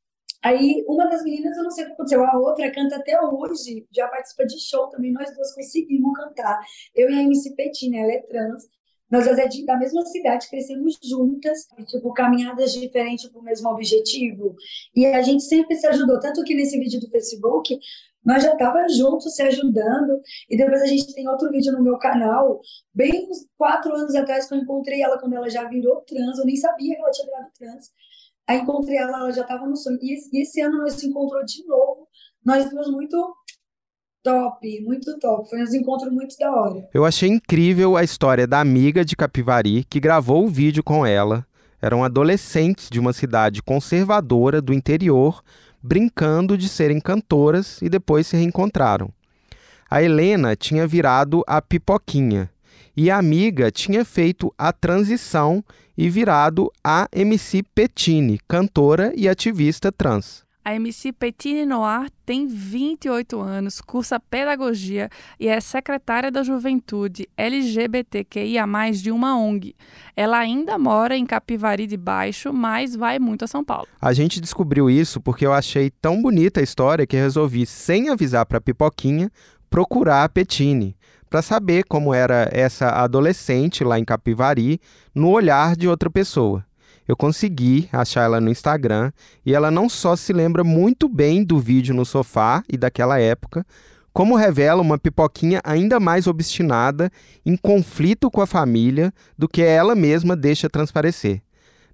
Aí 0.43 0.85
uma 0.89 1.09
das 1.09 1.23
meninas, 1.23 1.57
eu 1.57 1.65
não 1.65 1.71
sei 1.71 1.85
o 1.85 1.87
que 1.89 1.93
aconteceu, 1.95 2.25
a 2.25 2.39
outra 2.39 2.73
canta 2.73 2.97
até 2.97 3.21
hoje, 3.21 3.87
já 3.93 4.07
participa 4.09 4.47
de 4.47 4.61
show 4.61 4.89
também, 4.89 5.13
nós 5.13 5.33
duas 5.35 5.55
conseguimos 5.55 6.17
cantar. 6.17 6.61
Eu 6.95 7.11
e 7.11 7.15
a 7.15 7.23
MC 7.23 7.55
Petina, 7.55 7.99
ela 7.99 8.13
é 8.13 8.23
trans, 8.23 8.65
nós 9.11 9.25
duas 9.25 9.39
é 9.39 9.47
de- 9.47 9.65
da 9.65 9.77
mesma 9.77 10.05
cidade, 10.05 10.49
crescemos 10.49 10.99
juntas, 11.03 11.67
tipo, 11.87 12.13
caminhadas 12.13 12.73
diferentes 12.73 13.29
para 13.29 13.41
o 13.41 13.45
mesmo 13.45 13.69
objetivo. 13.71 14.55
E 14.95 15.07
a 15.07 15.23
gente 15.23 15.43
sempre 15.43 15.77
se 15.77 15.87
ajudou, 15.87 16.21
tanto 16.21 16.43
que 16.45 16.55
nesse 16.55 16.79
vídeo 16.79 17.01
do 17.01 17.11
Facebook, 17.11 17.79
nós 18.25 18.43
já 18.43 18.53
estávamos 18.53 18.97
juntos 18.97 19.35
se 19.35 19.43
ajudando. 19.43 20.21
E 20.51 20.57
depois 20.57 20.83
a 20.83 20.87
gente 20.87 21.15
tem 21.15 21.29
outro 21.29 21.51
vídeo 21.51 21.73
no 21.73 21.83
meu 21.83 21.97
canal, 21.99 22.61
bem 22.93 23.27
uns 23.31 23.47
quatro 23.57 23.95
anos 23.95 24.15
atrás, 24.15 24.47
que 24.47 24.55
eu 24.55 24.59
encontrei 24.59 25.03
ela 25.03 25.19
quando 25.19 25.35
ela 25.35 25.49
já 25.49 25.67
virou 25.69 26.03
trans, 26.03 26.39
eu 26.39 26.45
nem 26.45 26.57
sabia 26.57 26.95
que 26.95 27.01
ela 27.01 27.11
tinha 27.11 27.27
virado 27.27 27.51
trans. 27.59 27.91
Aí 28.47 28.59
encontrei 28.61 28.97
ela, 28.97 29.19
ela 29.21 29.31
já 29.31 29.43
estava 29.43 29.67
no 29.67 29.77
sonho. 29.77 29.99
E 30.03 30.41
esse 30.43 30.61
ano 30.61 30.79
nós 30.79 30.95
se 30.95 31.07
encontrou 31.07 31.45
de 31.45 31.67
novo, 31.67 32.09
nós 32.45 32.69
duas 32.71 32.89
muito 32.89 33.17
top, 34.23 34.81
muito 34.83 35.19
top. 35.19 35.49
Foi 35.49 35.63
um 35.63 35.75
encontro 35.75 36.11
muito 36.13 36.37
da 36.39 36.51
hora. 36.51 36.89
Eu 36.93 37.05
achei 37.05 37.29
incrível 37.29 37.97
a 37.97 38.05
história 38.05 38.47
da 38.47 38.61
amiga 38.61 39.05
de 39.05 39.17
Capivari 39.17 39.85
que 39.85 40.01
gravou 40.01 40.45
o 40.45 40.49
vídeo 40.49 40.83
com 40.83 41.07
ela. 41.07 41.47
Eram 41.81 42.03
adolescentes 42.03 42.89
de 42.91 42.99
uma 42.99 43.13
cidade 43.13 43.63
conservadora 43.63 44.61
do 44.61 44.75
interior, 44.75 45.43
brincando 45.83 46.59
de 46.59 46.69
serem 46.69 47.01
cantoras 47.01 47.81
e 47.81 47.89
depois 47.89 48.27
se 48.27 48.37
reencontraram. 48.37 49.11
A 49.89 50.03
Helena 50.03 50.57
tinha 50.57 50.87
virado 50.87 51.43
a 51.47 51.63
Pipoquinha 51.63 52.51
e 52.97 53.11
a 53.11 53.17
amiga 53.17 53.71
tinha 53.71 54.05
feito 54.05 54.53
a 54.59 54.73
transição 54.73 55.65
e 55.97 56.11
virado 56.11 56.71
a 56.83 57.09
MC 57.13 57.63
Petini, 57.63 58.41
cantora 58.47 59.13
e 59.17 59.29
ativista 59.29 59.91
trans. 59.93 60.48
A 60.69 60.75
MC 60.75 61.13
Petine 61.13 61.65
Noir 61.65 62.11
tem 62.27 62.47
28 62.47 63.41
anos, 63.41 63.81
cursa 63.81 64.21
pedagogia 64.21 65.09
e 65.41 65.49
é 65.49 65.59
secretária 65.63 66.31
da 66.31 66.43
Juventude 66.43 67.27
LGBTQIA+, 67.39 68.67
de 68.93 69.11
uma 69.11 69.35
ONG. 69.35 69.75
Ela 70.15 70.37
ainda 70.37 70.77
mora 70.77 71.17
em 71.17 71.25
Capivari 71.25 71.87
de 71.87 71.97
Baixo, 71.97 72.53
mas 72.53 72.95
vai 72.95 73.19
muito 73.19 73.47
a 73.47 73.49
São 73.49 73.65
Paulo. 73.65 73.89
A 73.99 74.13
gente 74.13 74.43
descobriu 74.43 74.91
isso 74.91 75.23
porque 75.23 75.47
eu 75.47 75.55
achei 75.55 75.91
tão 75.91 76.21
bonita 76.21 76.61
a 76.61 76.63
história 76.63 77.07
que 77.07 77.17
resolvi, 77.17 77.65
sem 77.65 78.11
avisar 78.11 78.45
para 78.45 78.61
Pipoquinha, 78.61 79.31
procurar 79.71 80.23
a 80.23 80.29
Petine 80.29 80.95
para 81.31 81.41
saber 81.41 81.85
como 81.85 82.13
era 82.13 82.47
essa 82.53 82.91
adolescente 82.91 83.83
lá 83.83 83.99
em 83.99 84.05
Capivari 84.05 84.79
no 85.15 85.31
olhar 85.31 85.75
de 85.75 85.89
outra 85.89 86.11
pessoa. 86.11 86.63
Eu 87.09 87.17
consegui 87.17 87.89
achar 87.91 88.25
ela 88.25 88.39
no 88.39 88.51
Instagram 88.51 89.11
e 89.45 89.55
ela 89.55 89.71
não 89.71 89.89
só 89.89 90.15
se 90.15 90.31
lembra 90.31 90.63
muito 90.63 91.09
bem 91.09 91.43
do 91.43 91.59
vídeo 91.59 91.95
no 91.95 92.05
sofá 92.05 92.63
e 92.71 92.77
daquela 92.77 93.19
época, 93.19 93.65
como 94.13 94.37
revela 94.37 94.83
uma 94.83 94.99
pipoquinha 94.99 95.63
ainda 95.65 95.99
mais 95.99 96.27
obstinada, 96.27 97.11
em 97.47 97.57
conflito 97.57 98.31
com 98.31 98.43
a 98.43 98.47
família, 98.47 99.11
do 99.39 99.49
que 99.49 99.63
ela 99.63 99.95
mesma 99.95 100.37
deixa 100.37 100.69
transparecer. 100.69 101.41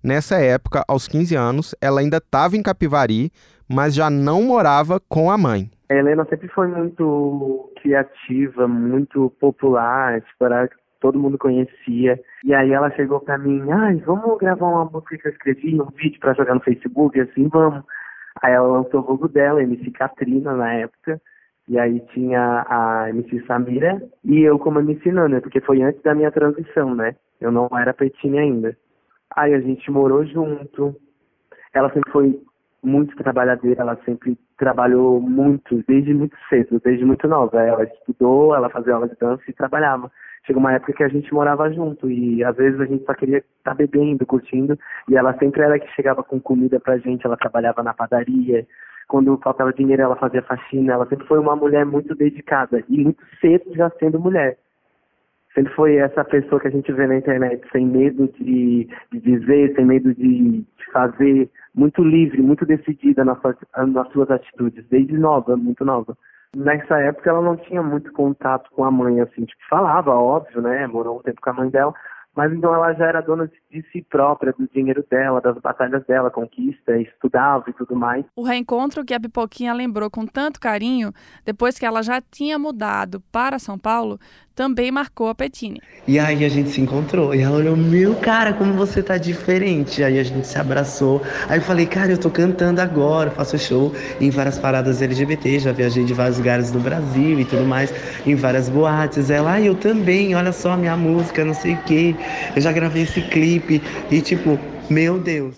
Nessa 0.02 0.37
época, 0.40 0.85
aos 0.88 1.06
15 1.06 1.37
anos, 1.37 1.75
ela 1.80 2.00
ainda 2.00 2.16
estava 2.16 2.56
em 2.56 2.62
Capivari, 2.62 3.30
mas 3.68 3.94
já 3.94 4.11
não 4.11 4.42
morava 4.42 5.00
com 5.09 5.30
a 5.30 5.38
mãe. 5.38 5.71
A 5.88 5.94
Helena 5.94 6.26
sempre 6.28 6.49
foi 6.49 6.66
muito 6.66 7.73
criativa, 7.80 8.66
muito 8.66 9.30
popular, 9.38 10.21
tipo, 10.23 10.44
era 10.44 10.68
todo 11.04 11.18
mundo 11.18 11.37
conhecia. 11.37 12.18
E 12.42 12.54
aí 12.54 12.73
ela 12.73 12.90
chegou 12.92 13.20
pra 13.20 13.37
mim, 13.37 13.70
ai, 13.70 13.96
vamos 14.06 14.38
gravar 14.38 14.66
uma 14.66 14.87
música 14.87 15.18
que 15.18 15.28
eu 15.28 15.32
escrevi, 15.32 15.78
um 15.78 15.90
vídeo 15.90 16.18
pra 16.18 16.32
jogar 16.32 16.54
no 16.54 16.62
Facebook, 16.62 17.20
assim, 17.20 17.46
vamos. 17.49 17.84
Aí 18.42 18.54
ela 18.54 18.66
lançou 18.66 19.02
o 19.02 19.11
logo 19.11 19.28
dela, 19.28 19.62
MC 19.62 19.90
Katrina 19.90 20.56
na 20.56 20.73
época, 20.73 21.20
e 21.68 21.78
aí 21.78 22.00
tinha 22.14 22.64
a 22.66 23.11
MC 23.11 23.44
Samira 23.46 24.02
e 24.25 24.40
eu 24.40 24.58
como 24.58 24.80
MC 24.80 25.12
Nana, 25.12 25.42
porque 25.42 25.61
foi 25.61 25.82
antes 25.82 26.00
da 26.00 26.14
minha 26.14 26.32
transição, 26.32 26.94
né? 26.94 27.14
Eu 27.38 27.52
não 27.52 27.68
era 27.78 27.92
petinha 27.92 28.40
ainda. 28.40 28.75
Aí 29.37 29.52
a 29.52 29.61
gente 29.61 29.90
morou 29.90 30.25
junto. 30.25 30.96
Ela 31.75 31.92
sempre 31.92 32.11
foi 32.12 32.40
muito 32.82 33.14
trabalhadeira, 33.16 33.82
ela 33.82 33.99
sempre 34.06 34.38
trabalhou 34.56 35.20
muito, 35.20 35.84
desde 35.87 36.14
muito 36.14 36.37
cedo, 36.49 36.80
desde 36.82 37.04
muito 37.04 37.28
nova. 37.28 37.61
Ela 37.61 37.84
estudou, 37.84 38.54
ela 38.54 38.70
fazia 38.70 38.94
aula 38.94 39.08
de 39.08 39.16
dança 39.16 39.42
e 39.46 39.52
trabalhava. 39.52 40.11
Chegou 40.46 40.60
uma 40.60 40.72
época 40.72 40.92
que 40.92 41.02
a 41.02 41.08
gente 41.08 41.32
morava 41.32 41.72
junto 41.72 42.10
e 42.10 42.44
às 42.44 42.56
vezes 42.56 42.78
a 42.80 42.84
gente 42.84 43.04
só 43.04 43.14
queria 43.14 43.38
estar 43.38 43.74
bebendo, 43.74 44.26
curtindo, 44.26 44.78
e 45.08 45.16
ela 45.16 45.36
sempre 45.38 45.62
era 45.62 45.78
que 45.78 45.88
chegava 45.94 46.22
com 46.22 46.38
comida 46.40 46.78
pra 46.78 46.98
gente, 46.98 47.24
ela 47.24 47.36
trabalhava 47.36 47.82
na 47.82 47.94
padaria. 47.94 48.66
Quando 49.08 49.38
faltava 49.42 49.72
dinheiro, 49.72 50.02
ela 50.02 50.16
fazia 50.16 50.42
faxina. 50.42 50.92
Ela 50.92 51.06
sempre 51.06 51.26
foi 51.26 51.38
uma 51.38 51.56
mulher 51.56 51.84
muito 51.84 52.14
dedicada 52.14 52.82
e 52.88 53.04
muito 53.04 53.22
cedo 53.40 53.74
já 53.74 53.90
sendo 53.98 54.20
mulher 54.20 54.58
sempre 55.54 55.72
foi 55.74 55.96
essa 55.96 56.24
pessoa 56.24 56.60
que 56.60 56.68
a 56.68 56.70
gente 56.70 56.92
vê 56.92 57.06
na 57.06 57.16
internet, 57.16 57.64
sem 57.70 57.86
medo 57.86 58.28
de, 58.38 58.88
de 59.12 59.20
dizer, 59.20 59.72
sem 59.74 59.84
medo 59.84 60.12
de, 60.12 60.60
de 60.60 60.92
fazer, 60.92 61.48
muito 61.74 62.02
livre, 62.02 62.42
muito 62.42 62.66
decidida 62.66 63.24
nas 63.24 63.40
suas, 63.40 63.56
nas 63.88 64.08
suas 64.12 64.30
atitudes, 64.30 64.84
desde 64.88 65.16
nova, 65.16 65.56
muito 65.56 65.84
nova. 65.84 66.16
Nessa 66.54 66.99
época 67.00 67.30
ela 67.30 67.42
não 67.42 67.56
tinha 67.56 67.82
muito 67.82 68.12
contato 68.12 68.70
com 68.70 68.84
a 68.84 68.90
mãe, 68.90 69.20
assim, 69.20 69.44
tipo, 69.44 69.61
falava, 69.68 70.12
óbvio, 70.14 70.62
né, 70.62 70.87
morou 70.87 71.18
um 71.18 71.23
tempo 71.23 71.40
com 71.40 71.50
a 71.50 71.54
mãe 71.54 71.68
dela, 71.68 71.92
mas 72.34 72.52
então 72.52 72.75
ela 72.75 72.92
já 72.94 73.06
era 73.06 73.20
dona 73.20 73.49
de, 73.70 73.82
si 73.92 74.02
própria, 74.02 74.52
do 74.52 74.68
dinheiro 74.68 75.04
dela, 75.08 75.40
das 75.40 75.56
batalhas 75.58 76.04
dela, 76.04 76.30
conquista, 76.30 76.96
estudava 76.99 77.64
e 77.68 77.73
tudo 77.73 77.94
mais. 77.94 78.25
O 78.34 78.42
reencontro 78.42 79.04
que 79.04 79.14
a 79.14 79.20
Pipoquinha 79.20 79.73
lembrou 79.73 80.11
com 80.11 80.26
tanto 80.26 80.61
carinho, 80.61 81.12
depois 81.44 81.78
que 81.78 81.87
ela 81.87 82.02
já 82.02 82.20
tinha 82.20 82.58
mudado 82.58 83.20
para 83.30 83.58
São 83.58 83.78
Paulo, 83.78 84.18
também 84.54 84.90
marcou 84.90 85.28
a 85.28 85.34
Petine. 85.34 85.80
E 86.06 86.18
aí 86.18 86.44
a 86.44 86.49
gente 86.49 86.70
se 86.70 86.80
encontrou. 86.80 87.34
E 87.34 87.40
ela 87.40 87.56
olhou, 87.56 87.76
meu 87.76 88.14
cara, 88.14 88.52
como 88.52 88.73
você 88.75 89.02
tá 89.02 89.18
diferente. 89.18 90.02
Aí 90.02 90.18
a 90.18 90.23
gente 90.23 90.46
se 90.46 90.58
abraçou. 90.58 91.20
Aí 91.49 91.58
eu 91.58 91.62
falei, 91.62 91.87
cara, 91.87 92.12
eu 92.12 92.18
tô 92.18 92.30
cantando 92.30 92.80
agora, 92.80 93.30
faço 93.30 93.58
show 93.58 93.92
em 94.20 94.30
várias 94.30 94.58
paradas 94.58 95.02
LGBT, 95.02 95.58
já 95.58 95.73
viajei 95.73 96.04
de 96.04 96.14
vários 96.14 96.38
lugares 96.38 96.70
do 96.70 96.78
Brasil 96.78 97.40
e 97.40 97.44
tudo 97.44 97.64
mais, 97.64 97.92
em 98.25 98.34
várias 98.34 98.68
boates. 98.68 99.30
Ela, 99.30 99.54
ah, 99.54 99.61
eu 99.61 99.75
também, 99.75 100.34
olha 100.34 100.52
só 100.52 100.73
a 100.73 100.76
minha 100.76 100.96
música, 100.96 101.44
não 101.44 101.54
sei 101.54 101.75
o 101.75 101.82
quê. 101.82 102.14
Eu 102.54 102.62
já 102.62 102.70
gravei 102.70 103.02
esse 103.02 103.20
clipe. 103.23 103.82
E 104.11 104.20
tipo, 104.20 104.58
meu 104.88 105.18
Deus. 105.18 105.56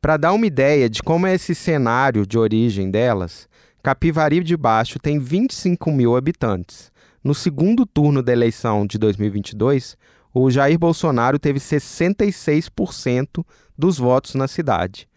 Para 0.00 0.16
dar 0.16 0.32
uma 0.32 0.46
ideia 0.46 0.88
de 0.88 1.02
como 1.02 1.26
é 1.26 1.34
esse 1.34 1.54
cenário 1.54 2.24
de 2.24 2.38
origem 2.38 2.90
delas, 2.90 3.48
Capivari 3.82 4.40
de 4.40 4.56
Baixo 4.56 4.98
tem 4.98 5.18
25 5.18 5.90
mil 5.90 6.16
habitantes. 6.16 6.90
No 7.26 7.34
segundo 7.34 7.84
turno 7.84 8.22
da 8.22 8.30
eleição 8.30 8.86
de 8.86 8.98
2022, 8.98 9.96
o 10.32 10.48
Jair 10.48 10.78
Bolsonaro 10.78 11.40
teve 11.40 11.58
66% 11.58 13.44
dos 13.76 13.98
votos 13.98 14.36
na 14.36 14.46
cidade. 14.46 15.08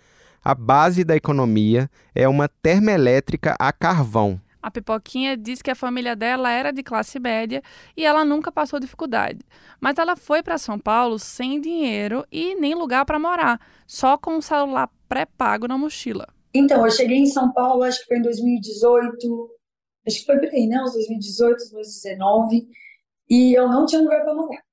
A 0.44 0.56
base 0.56 1.04
da 1.04 1.16
economia 1.16 1.88
é 2.16 2.28
uma 2.28 2.50
termoelétrica 2.50 3.56
a 3.60 3.72
carvão. 3.72 4.42
A 4.60 4.72
Pipoquinha 4.72 5.38
diz 5.38 5.62
que 5.62 5.70
a 5.70 5.76
família 5.76 6.16
dela 6.16 6.50
era 6.52 6.74
de 6.74 6.82
classe 6.82 7.20
média 7.20 7.62
e 7.96 8.04
ela 8.04 8.26
nunca 8.26 8.52
passou 8.52 8.80
dificuldade. 8.80 9.42
Mas 9.80 10.00
ela 10.00 10.16
foi 10.16 10.42
para 10.42 10.58
São 10.58 10.80
Paulo 10.80 11.20
sem 11.20 11.62
dinheiro 11.62 12.26
e 12.32 12.56
nem 12.56 12.74
lugar 12.74 13.06
para 13.06 13.20
morar, 13.20 13.62
só 13.86 14.18
com 14.18 14.38
um 14.38 14.42
celular 14.42 14.90
pré-pago 15.08 15.68
na 15.68 15.78
mochila. 15.78 16.28
Então, 16.56 16.84
eu 16.84 16.92
cheguei 16.92 17.20
em 17.20 17.28
São 17.28 17.54
Paulo, 17.54 17.84
acho 17.84 18.00
que 18.00 18.08
foi 18.08 18.18
em 18.18 18.24
2018, 18.24 19.59
acho 20.08 20.20
que 20.20 20.26
foi 20.26 20.40
por 20.40 20.50
aí, 20.50 20.68
né? 20.68 20.82
Uns 20.82 20.94
2018, 20.94 21.58
2019, 21.72 22.68
e 23.30 23.54
eu 23.54 23.70
não 23.70 23.86
tinha 23.86 24.02
lugar 24.02 24.24
para 24.24 24.34
morar. 24.34 24.64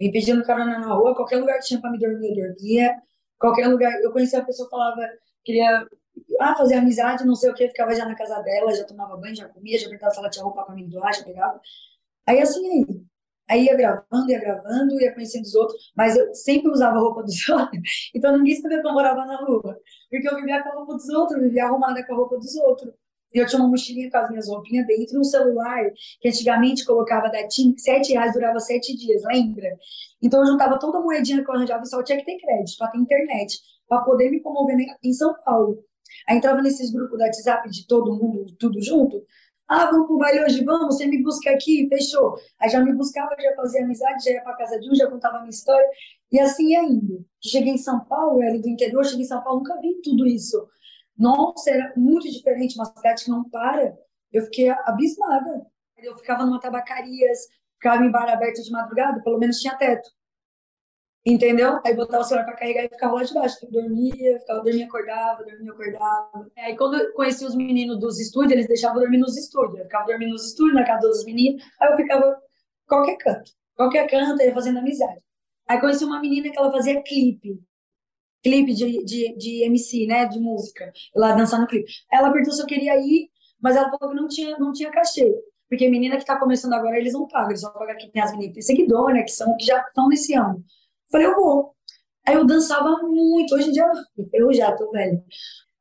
Me 0.00 0.10
pedindo 0.12 0.44
carona 0.44 0.78
na 0.78 0.94
rua, 0.94 1.14
qualquer 1.14 1.38
lugar 1.38 1.58
que 1.58 1.66
tinha 1.66 1.80
para 1.80 1.90
me 1.90 1.98
dormir, 1.98 2.38
eu 2.38 2.54
dormia. 2.54 2.96
Qualquer 3.38 3.68
lugar, 3.68 3.92
eu 4.02 4.12
conhecia 4.12 4.40
a 4.40 4.44
pessoa 4.44 4.68
falava, 4.68 5.00
queria 5.44 5.86
ah, 6.40 6.54
fazer 6.56 6.74
amizade, 6.74 7.24
não 7.24 7.34
sei 7.34 7.50
o 7.50 7.54
que, 7.54 7.68
ficava 7.68 7.94
já 7.94 8.06
na 8.06 8.14
casa 8.14 8.40
dela, 8.42 8.74
já 8.74 8.84
tomava 8.84 9.16
banho, 9.16 9.34
já 9.34 9.48
comia, 9.48 9.78
já 9.78 9.88
perguntava 9.88 10.12
se 10.12 10.20
ela 10.20 10.30
tinha 10.30 10.44
roupa 10.44 10.64
para 10.64 10.74
me 10.74 10.86
doar, 10.88 11.14
já 11.14 11.24
pegava. 11.24 11.60
Aí 12.26 12.40
assim 12.40 12.66
aí. 12.66 13.04
Aí 13.48 13.64
ia 13.64 13.76
gravando, 13.76 14.30
ia 14.30 14.38
gravando, 14.38 15.00
ia 15.00 15.12
conhecendo 15.12 15.42
os 15.44 15.54
outros, 15.56 15.92
mas 15.96 16.16
eu 16.16 16.32
sempre 16.34 16.70
usava 16.70 16.96
a 16.98 17.00
roupa 17.00 17.22
dos 17.24 17.48
outros, 17.48 18.10
então 18.14 18.36
ninguém 18.38 18.54
sabia 18.60 18.80
que 18.80 18.86
eu 18.86 18.92
morava 18.92 19.26
na 19.26 19.36
rua, 19.38 19.76
porque 20.08 20.28
eu 20.28 20.36
vivia 20.36 20.62
com 20.62 20.68
a 20.68 20.74
roupa 20.74 20.94
dos 20.94 21.08
outros, 21.08 21.42
vivia 21.42 21.64
arrumada 21.64 22.06
com 22.06 22.14
a 22.14 22.16
roupa 22.16 22.36
dos 22.38 22.54
outros. 22.56 22.94
E 23.34 23.38
eu 23.38 23.46
tinha 23.46 23.60
uma 23.60 23.68
mochilinha 23.68 24.10
com 24.10 24.18
as 24.18 24.28
minhas 24.30 24.48
roupinhas 24.48 24.86
dentro, 24.86 25.20
um 25.20 25.24
celular 25.24 25.84
que 26.20 26.28
antigamente 26.28 26.84
colocava 26.84 27.28
da 27.30 27.46
TIM, 27.46 27.74
sete 27.76 28.12
reais 28.12 28.32
durava 28.32 28.58
sete 28.58 28.96
dias, 28.96 29.22
lembra? 29.24 29.68
Então 30.22 30.40
eu 30.40 30.46
juntava 30.46 30.78
toda 30.78 30.98
a 30.98 31.00
moedinha 31.00 31.42
que 31.42 31.50
eu 31.50 31.54
arranjava 31.54 31.82
e 31.82 31.88
só 31.88 32.02
tinha 32.02 32.18
que 32.18 32.24
ter 32.24 32.38
crédito, 32.38 32.76
para 32.78 32.88
ter 32.90 32.98
internet, 32.98 33.58
para 33.88 34.02
poder 34.02 34.30
me 34.30 34.40
comover 34.40 34.76
em 35.02 35.12
São 35.12 35.34
Paulo. 35.44 35.84
Aí 36.28 36.36
entrava 36.36 36.60
nesses 36.62 36.90
grupos 36.92 37.18
do 37.18 37.24
WhatsApp 37.24 37.70
de 37.70 37.86
todo 37.86 38.16
mundo, 38.16 38.46
tudo 38.58 38.82
junto. 38.82 39.22
Ah, 39.68 39.88
vamos 39.88 40.08
pro 40.08 40.18
baile 40.18 40.42
hoje, 40.44 40.64
vamos, 40.64 40.96
você 40.96 41.06
me 41.06 41.22
busca 41.22 41.48
aqui, 41.50 41.86
fechou. 41.88 42.34
Aí 42.60 42.68
já 42.68 42.82
me 42.82 42.92
buscava, 42.92 43.30
já 43.40 43.54
fazia 43.54 43.84
amizade, 43.84 44.24
já 44.24 44.32
ia 44.32 44.42
pra 44.42 44.56
casa 44.56 44.80
de 44.80 44.90
um, 44.90 44.94
já 44.96 45.08
contava 45.08 45.38
minha 45.38 45.50
história. 45.50 45.86
E 46.32 46.40
assim 46.40 46.70
ia 46.70 46.82
indo. 46.82 47.24
Cheguei 47.40 47.74
em 47.74 47.78
São 47.78 48.00
Paulo, 48.00 48.42
era 48.42 48.58
do 48.58 48.68
interior, 48.68 49.04
cheguei 49.04 49.22
em 49.22 49.28
São 49.28 49.40
Paulo, 49.42 49.60
nunca 49.60 49.80
vi 49.80 50.00
tudo 50.02 50.26
isso. 50.26 50.66
Nossa, 51.20 51.70
era 51.70 51.92
muito 51.96 52.30
diferente, 52.30 52.76
uma 52.76 52.86
cidade 52.86 53.24
que 53.24 53.30
não 53.30 53.44
para. 53.44 53.94
Eu 54.32 54.42
fiquei 54.44 54.70
abismada. 54.70 55.66
Eu 55.98 56.16
ficava 56.16 56.46
numa 56.46 56.58
tabacarias, 56.58 57.40
ficava 57.74 58.02
em 58.02 58.10
bar 58.10 58.26
aberto 58.30 58.62
de 58.62 58.70
madrugada, 58.70 59.22
pelo 59.22 59.38
menos 59.38 59.60
tinha 59.60 59.76
teto. 59.76 60.08
Entendeu? 61.26 61.78
Aí 61.84 61.94
botava 61.94 62.22
o 62.22 62.24
celular 62.24 62.46
pra 62.46 62.56
carregar 62.56 62.84
e 62.84 62.88
ficava 62.88 63.14
lá 63.16 63.22
de 63.22 63.34
baixo. 63.34 63.58
Eu 63.66 63.70
dormia, 63.70 64.40
ficava, 64.40 64.62
dormia, 64.62 64.86
acordava, 64.86 65.44
dormia, 65.44 65.72
acordava. 65.72 66.50
Aí 66.56 66.74
quando 66.74 66.96
eu 66.96 67.12
conheci 67.12 67.44
os 67.44 67.54
meninos 67.54 68.00
dos 68.00 68.18
estúdios, 68.18 68.52
eles 68.52 68.66
deixavam 68.66 69.00
dormir 69.00 69.18
nos 69.18 69.36
estúdios. 69.36 69.78
Eu 69.78 69.84
ficava 69.84 70.06
dormindo 70.06 70.30
nos 70.30 70.46
estúdios, 70.46 70.74
na 70.74 70.86
casa 70.86 71.06
dos 71.06 71.22
meninos. 71.26 71.62
Aí 71.78 71.90
eu 71.92 71.96
ficava 71.98 72.40
qualquer 72.86 73.16
canto. 73.18 73.52
Qualquer 73.76 74.08
canto, 74.08 74.42
ia 74.42 74.54
fazendo 74.54 74.78
amizade. 74.78 75.20
Aí 75.68 75.78
conheci 75.78 76.02
uma 76.02 76.18
menina 76.18 76.50
que 76.50 76.58
ela 76.58 76.72
fazia 76.72 77.02
clipe. 77.02 77.60
Clipe 78.42 78.72
de, 78.74 79.04
de, 79.04 79.36
de 79.36 79.64
MC, 79.64 80.06
né? 80.06 80.26
De 80.26 80.38
música. 80.38 80.92
Lá 81.14 81.32
dançando 81.34 81.66
clipe. 81.66 81.90
Ela 82.12 82.30
perguntou 82.30 82.54
se 82.54 82.62
eu 82.62 82.66
queria 82.66 82.96
ir, 82.96 83.28
mas 83.60 83.76
ela 83.76 83.90
falou 83.90 84.14
que 84.14 84.20
não 84.20 84.28
tinha, 84.28 84.58
não 84.58 84.72
tinha 84.72 84.90
cachê. 84.90 85.32
Porque 85.68 85.88
menina 85.88 86.16
que 86.16 86.24
tá 86.24 86.38
começando 86.38 86.72
agora, 86.72 86.98
eles 86.98 87.12
não 87.12 87.28
pagam. 87.28 87.50
Eles 87.50 87.60
só 87.60 87.70
pagam 87.70 87.96
que 87.96 88.10
tem 88.10 88.22
as 88.22 88.32
meninas 88.32 88.48
que 88.48 88.54
tem 88.54 88.62
seguidor, 88.62 89.12
né? 89.12 89.22
Que, 89.22 89.30
são, 89.30 89.56
que 89.56 89.64
já 89.64 89.80
estão 89.80 90.08
nesse 90.08 90.34
ano. 90.34 90.64
Falei, 91.10 91.26
eu 91.26 91.34
vou. 91.36 91.74
Aí 92.26 92.34
eu 92.34 92.44
dançava 92.44 92.90
muito. 93.02 93.54
Hoje 93.54 93.68
em 93.68 93.72
dia 93.72 93.90
eu 94.32 94.52
já 94.52 94.72
tô 94.76 94.90
velha. 94.90 95.22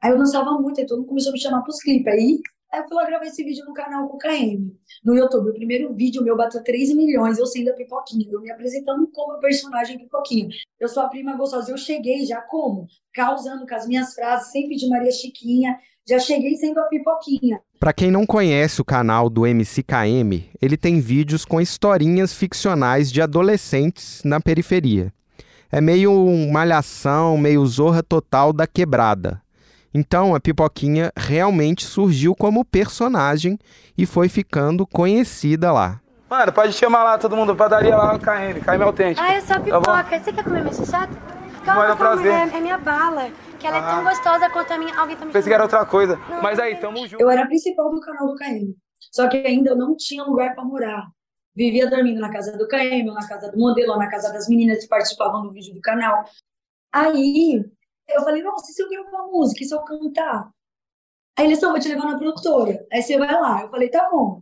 Aí 0.02 0.12
eu 0.12 0.18
dançava 0.18 0.52
muito, 0.60 0.80
aí 0.80 0.86
todo 0.88 1.00
mundo 1.00 1.10
começou 1.10 1.32
a 1.32 1.34
me 1.34 1.42
chamar 1.42 1.62
pros 1.62 1.82
clipes. 1.82 2.14
Aí, 2.14 2.40
aí 2.72 2.82
eu 2.82 2.88
fui 2.88 2.96
lá 2.96 3.06
gravar 3.06 3.26
esse 3.26 3.44
vídeo 3.44 3.66
no 3.66 3.74
canal 3.74 4.08
com 4.08 4.18
o 4.18 4.20
KM, 4.20 4.72
no 5.04 5.16
YouTube. 5.16 5.50
O 5.50 5.54
primeiro 5.54 5.94
vídeo 5.94 6.24
meu 6.24 6.36
bateu 6.36 6.64
3 6.64 6.96
milhões, 6.96 7.38
eu 7.38 7.46
sendo 7.46 7.70
a 7.70 7.74
Pipoquinha, 7.74 8.28
eu 8.32 8.42
me 8.42 8.52
apresentando 8.52 9.08
como 9.08 9.34
a 9.34 9.38
personagem 9.38 9.98
Pipoquinha. 9.98 10.50
Eu 10.80 10.88
sou 10.88 11.04
a 11.04 11.10
prima 11.10 11.36
gostosa, 11.36 11.72
eu 11.72 11.78
cheguei 11.78 12.26
já 12.26 12.42
como? 12.42 12.88
Causando 13.14 13.66
com 13.68 13.76
as 13.76 13.88
minhas 13.88 14.14
frases, 14.14 14.52
sempre 14.52 14.76
de 14.76 14.88
Maria 14.88 15.12
Chiquinha, 15.12 15.78
já 16.08 16.20
cheguei 16.20 16.56
sendo 16.56 16.80
a 16.80 16.84
Pipoquinha. 16.84 17.62
Para 17.80 17.94
quem 17.94 18.12
não 18.12 18.26
conhece 18.26 18.82
o 18.82 18.86
canal 18.86 19.30
do 19.30 19.46
MCKM, 19.46 20.50
ele 20.62 20.76
tem 20.76 21.00
vídeos 21.00 21.46
com 21.46 21.62
historinhas 21.62 22.34
ficcionais 22.34 23.12
de 23.12 23.22
adolescentes 23.22 24.22
na 24.26 24.42
periferia. 24.42 25.14
É 25.72 25.80
meio 25.80 26.12
malhação, 26.52 27.38
meio 27.38 27.66
zorra 27.66 28.02
total 28.02 28.52
da 28.52 28.66
quebrada. 28.66 29.40
Então 29.94 30.36
a 30.36 30.40
Pipoquinha 30.40 31.12
realmente 31.18 31.84
surgiu 31.86 32.36
como 32.36 32.64
personagem 32.66 33.58
e 33.98 34.06
foi 34.06 34.30
ficando 34.30 34.86
conhecida 34.86 35.72
lá. 35.72 36.00
Mano, 36.30 36.54
pode 36.54 36.74
chamar 36.74 37.04
lá 37.04 37.18
todo 37.18 37.36
mundo, 37.36 37.56
padaria 37.56 37.96
lá 37.98 38.14
no 38.14 38.20
KM, 38.20 38.62
KM 38.62 38.84
Autêntico. 38.84 39.26
Ah, 39.28 39.36
eu 39.36 39.42
sou 39.42 39.56
a 39.56 39.60
Tá 39.60 39.64
pipoca. 39.66 40.20
Você 40.20 40.32
quer 40.34 40.44
comer 40.44 40.64
meu 40.64 40.74
chato? 40.74 41.10
Mano, 41.12 41.66
Calma, 41.66 41.82
calma, 41.82 41.96
prazer. 41.96 42.32
é, 42.32 42.58
é 42.58 42.62
minha 42.62 42.78
bala. 42.78 43.30
Que 43.60 43.68
ela 43.68 43.78
é 43.78 43.82
tão 43.82 44.00
Ah. 44.00 44.04
gostosa 44.04 44.50
quanto 44.50 44.72
a 44.72 44.78
minha. 44.78 44.96
Alguém 44.98 45.18
tá 45.18 45.26
me 45.26 45.32
Pensei 45.34 45.50
que 45.50 45.54
era 45.54 45.64
outra 45.64 45.86
coisa. 45.86 46.18
Mas 46.42 46.60
aí, 46.60 46.76
tamo 46.78 47.06
junto. 47.08 47.22
Eu 47.22 47.30
era 47.30 47.44
a 47.44 47.48
principal 47.48 47.90
do 47.92 48.00
canal 48.00 48.28
do 48.28 48.36
KM. 48.36 48.74
Só 49.12 49.28
que 49.28 49.38
ainda 49.38 49.72
eu 49.72 49.76
não 49.76 49.96
tinha 49.98 50.24
lugar 50.24 50.54
para 50.56 50.64
morar. 50.64 51.08
Vivia 51.56 51.90
dormindo 51.90 52.22
na 52.22 52.32
casa 52.32 52.56
do 52.58 52.68
KM, 52.68 53.10
ou 53.10 53.14
na 53.16 53.28
casa 53.28 53.52
do 53.52 53.58
modelo, 53.58 53.92
ou 53.94 53.98
na 53.98 54.08
casa 54.10 54.32
das 54.32 54.48
meninas 54.48 54.80
que 54.84 54.88
participavam 54.88 55.42
do 55.42 55.52
vídeo 55.52 55.74
do 55.74 55.82
canal. 55.82 56.24
Aí 56.94 57.66
eu 58.10 58.24
falei, 58.24 58.44
nossa, 58.44 58.72
e 58.72 58.74
se 58.74 58.82
eu 58.82 58.90
gravar 58.90 59.28
música, 59.28 59.64
e 59.64 59.68
se 59.68 59.74
eu 59.74 59.82
cantar? 59.84 60.52
Aí 61.38 61.46
eles, 61.46 61.62
não, 61.62 61.72
vou 61.72 61.80
te 61.80 61.88
levar 61.88 62.06
na 62.06 62.18
produtora. 62.18 62.86
Aí 62.92 63.02
você 63.02 63.18
vai 63.18 63.32
lá. 63.32 63.62
Eu 63.62 63.70
falei, 63.70 63.90
tá 63.90 64.10
bom. 64.10 64.42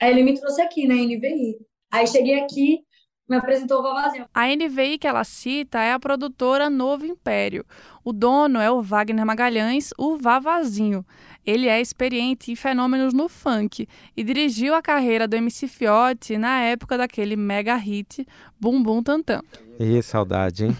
Aí 0.00 0.10
ele 0.10 0.22
me 0.22 0.38
trouxe 0.38 0.60
aqui 0.60 0.86
na 0.86 0.94
NVI. 0.94 1.58
Aí 1.90 2.06
cheguei 2.06 2.40
aqui, 2.40 2.84
me 3.28 3.36
apresentou 3.36 3.80
o 3.80 3.82
Vavazinho. 3.82 4.26
A 4.32 4.46
NVI 4.46 4.98
que 4.98 5.06
ela 5.06 5.22
cita 5.22 5.80
é 5.80 5.92
a 5.92 6.00
produtora 6.00 6.70
Novo 6.70 7.04
Império. 7.06 7.64
O 8.02 8.12
dono 8.12 8.58
é 8.58 8.70
o 8.70 8.82
Wagner 8.82 9.24
Magalhães, 9.24 9.90
o 9.98 10.16
Vavazinho. 10.16 11.04
Ele 11.46 11.66
é 11.66 11.80
experiente 11.80 12.52
em 12.52 12.56
fenômenos 12.56 13.14
no 13.14 13.28
funk 13.28 13.88
e 14.16 14.22
dirigiu 14.22 14.74
a 14.74 14.82
carreira 14.82 15.26
do 15.26 15.34
MC 15.36 15.66
Fiote 15.66 16.36
na 16.36 16.60
época 16.60 16.98
daquele 16.98 17.36
mega 17.36 17.74
hit 17.76 18.26
Bum 18.60 18.82
Bum 18.82 19.02
Tantam. 19.02 19.42
Ê, 19.80 20.02
saudade, 20.02 20.66
hein? 20.66 20.76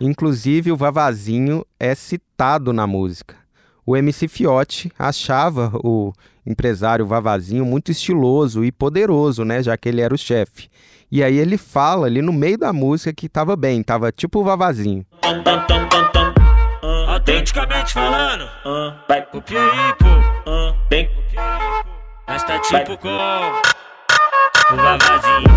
Inclusive, 0.00 0.70
o 0.70 0.76
Vavazinho 0.76 1.64
é 1.78 1.94
citado 1.94 2.72
na 2.72 2.86
música. 2.86 3.36
O 3.84 3.96
MC 3.96 4.28
Fiote 4.28 4.92
achava 4.98 5.72
o 5.82 6.12
empresário 6.46 7.04
Vavazinho 7.06 7.64
muito 7.64 7.90
estiloso 7.90 8.64
e 8.64 8.70
poderoso, 8.70 9.44
né? 9.44 9.62
Já 9.62 9.76
que 9.76 9.88
ele 9.88 10.00
era 10.00 10.14
o 10.14 10.18
chefe. 10.18 10.68
E 11.10 11.24
aí 11.24 11.36
ele 11.36 11.56
fala 11.56 12.06
ali 12.06 12.22
no 12.22 12.32
meio 12.32 12.56
da 12.56 12.72
música 12.72 13.12
que 13.12 13.28
tava 13.28 13.56
bem, 13.56 13.82
tava 13.82 14.12
tipo 14.12 14.40
o 14.40 14.44
Vavazinho. 14.44 15.04
Autenticamente 17.20 17.92
falando, 17.92 18.48
vai 19.06 19.20
pro 19.20 19.42
Pipo, 19.42 19.58
vem 20.88 21.06
pro 21.06 21.22
Pipo, 21.24 21.40
nós 22.26 22.42
tá 22.44 22.58
tipo 22.60 22.96
com 22.96 23.08
o 23.08 24.76
Vavazinho. 24.76 25.50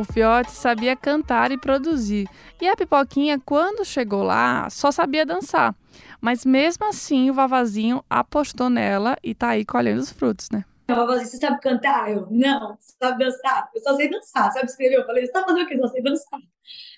O 0.00 0.04
Fiote 0.04 0.50
sabia 0.50 0.96
cantar 0.96 1.52
e 1.52 1.56
produzir. 1.56 2.28
E 2.60 2.68
a 2.68 2.74
Pipoquinha, 2.74 3.38
quando 3.46 3.84
chegou 3.84 4.24
lá, 4.24 4.68
só 4.70 4.90
sabia 4.90 5.24
dançar. 5.24 5.72
Mas 6.20 6.44
mesmo 6.44 6.84
assim, 6.84 7.30
o 7.30 7.34
Vavazinho 7.34 8.04
apostou 8.10 8.68
nela 8.68 9.16
e 9.22 9.36
tá 9.36 9.50
aí 9.50 9.64
colhendo 9.64 10.00
os 10.00 10.10
frutos, 10.10 10.48
né? 10.50 10.64
O 10.90 10.96
Vavazinho, 10.96 11.28
você 11.28 11.36
sabe 11.36 11.60
cantar? 11.60 12.10
Eu, 12.10 12.26
não. 12.28 12.76
Você 12.80 12.96
sabe 13.00 13.24
dançar? 13.24 13.70
Eu 13.72 13.80
só 13.80 13.94
sei 13.94 14.10
dançar. 14.10 14.50
Sabe 14.50 14.66
escrever? 14.66 14.96
Eu 14.96 15.06
falei, 15.06 15.24
você 15.24 15.32
tá 15.32 15.44
fazendo 15.44 15.62
o 15.62 15.68
quê? 15.68 15.74
Eu 15.74 15.86
só 15.86 15.88
sei 15.92 16.02
dançar. 16.02 16.40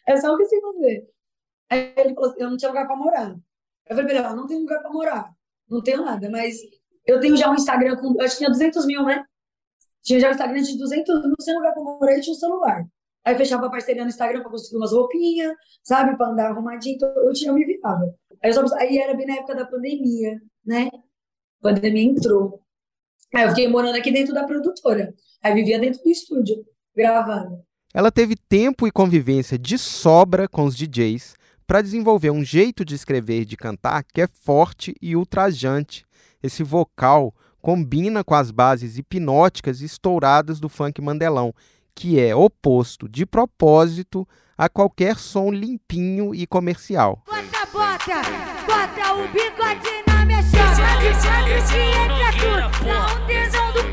É 0.08 0.16
só 0.16 0.32
o 0.32 0.38
que 0.38 0.44
eu 0.44 0.48
sei 0.48 0.60
fazer. 0.62 1.13
Aí 1.70 1.92
ele 1.96 2.14
falou 2.14 2.30
assim, 2.30 2.42
eu 2.42 2.50
não 2.50 2.56
tinha 2.56 2.68
lugar 2.68 2.86
pra 2.86 2.96
morar. 2.96 3.36
Eu 3.88 3.96
falei, 3.96 4.20
não 4.20 4.46
tenho 4.46 4.60
lugar 4.60 4.80
pra 4.80 4.90
morar. 4.90 5.30
Não 5.68 5.82
tenho 5.82 6.04
nada, 6.04 6.30
mas 6.30 6.58
eu 7.06 7.20
tenho 7.20 7.36
já 7.36 7.50
um 7.50 7.54
Instagram 7.54 7.96
com, 7.96 8.20
acho 8.20 8.32
que 8.32 8.38
tinha 8.38 8.50
200 8.50 8.86
mil, 8.86 9.04
né? 9.04 9.24
Tinha 10.02 10.20
já 10.20 10.28
um 10.28 10.32
Instagram 10.32 10.62
de 10.62 10.78
200 10.78 11.22
mil, 11.24 11.34
sem 11.40 11.54
lugar 11.54 11.72
pra 11.72 11.82
morar 11.82 12.16
e 12.16 12.20
tinha 12.20 12.32
um 12.32 12.38
celular. 12.38 12.84
Aí 13.24 13.36
fechava 13.36 13.66
a 13.66 13.70
parceria 13.70 14.02
no 14.02 14.08
Instagram 14.08 14.42
pra 14.42 14.50
conseguir 14.50 14.76
umas 14.76 14.92
roupinhas, 14.92 15.54
sabe? 15.82 16.16
Pra 16.16 16.28
andar 16.28 16.50
arrumadinho. 16.50 16.96
Então 16.96 17.08
eu, 17.08 17.32
tinha, 17.32 17.50
eu 17.50 17.54
me 17.54 17.64
virava. 17.64 18.14
Aí, 18.42 18.52
só, 18.52 18.62
aí 18.76 18.98
era 18.98 19.14
bem 19.14 19.26
na 19.26 19.36
época 19.36 19.54
da 19.54 19.64
pandemia, 19.64 20.40
né? 20.64 20.90
A 20.92 21.62
pandemia 21.62 22.04
entrou. 22.04 22.60
Aí 23.34 23.44
eu 23.44 23.48
fiquei 23.48 23.66
morando 23.66 23.96
aqui 23.96 24.12
dentro 24.12 24.34
da 24.34 24.44
produtora. 24.44 25.14
Aí 25.42 25.54
vivia 25.54 25.78
dentro 25.78 26.02
do 26.02 26.10
estúdio, 26.10 26.64
gravando. 26.94 27.64
Ela 27.94 28.10
teve 28.10 28.36
tempo 28.36 28.86
e 28.86 28.92
convivência 28.92 29.58
de 29.58 29.78
sobra 29.78 30.46
com 30.46 30.64
os 30.64 30.76
DJs 30.76 31.34
para 31.66 31.82
desenvolver 31.82 32.30
um 32.30 32.44
jeito 32.44 32.84
de 32.84 32.94
escrever 32.94 33.42
e 33.42 33.44
de 33.44 33.56
cantar 33.56 34.04
que 34.04 34.20
é 34.20 34.26
forte 34.26 34.94
e 35.00 35.16
ultrajante. 35.16 36.04
Esse 36.42 36.62
vocal 36.62 37.34
combina 37.60 38.22
com 38.22 38.34
as 38.34 38.50
bases 38.50 38.98
hipnóticas 38.98 39.80
estouradas 39.80 40.60
do 40.60 40.68
funk 40.68 41.00
mandelão, 41.00 41.54
que 41.94 42.20
é 42.20 42.34
oposto 42.34 43.08
de 43.08 43.24
propósito 43.24 44.28
a 44.56 44.68
qualquer 44.68 45.18
som 45.18 45.50
limpinho 45.50 46.34
e 46.34 46.46
comercial. 46.46 47.22
Bota, 47.26 47.66
bota, 47.72 48.22
bota 48.66 49.14
o 49.14 49.28
bigode 49.28 50.04
na 50.06 50.26
minha 50.26 50.42
chama. 50.42 51.00
Deixando 51.00 51.46
que 51.70 51.78
entra 51.78 52.30
tudo. 52.38 52.84
Dá 52.84 53.14
um 53.14 53.26
tesão 53.26 53.72
do 53.72 53.84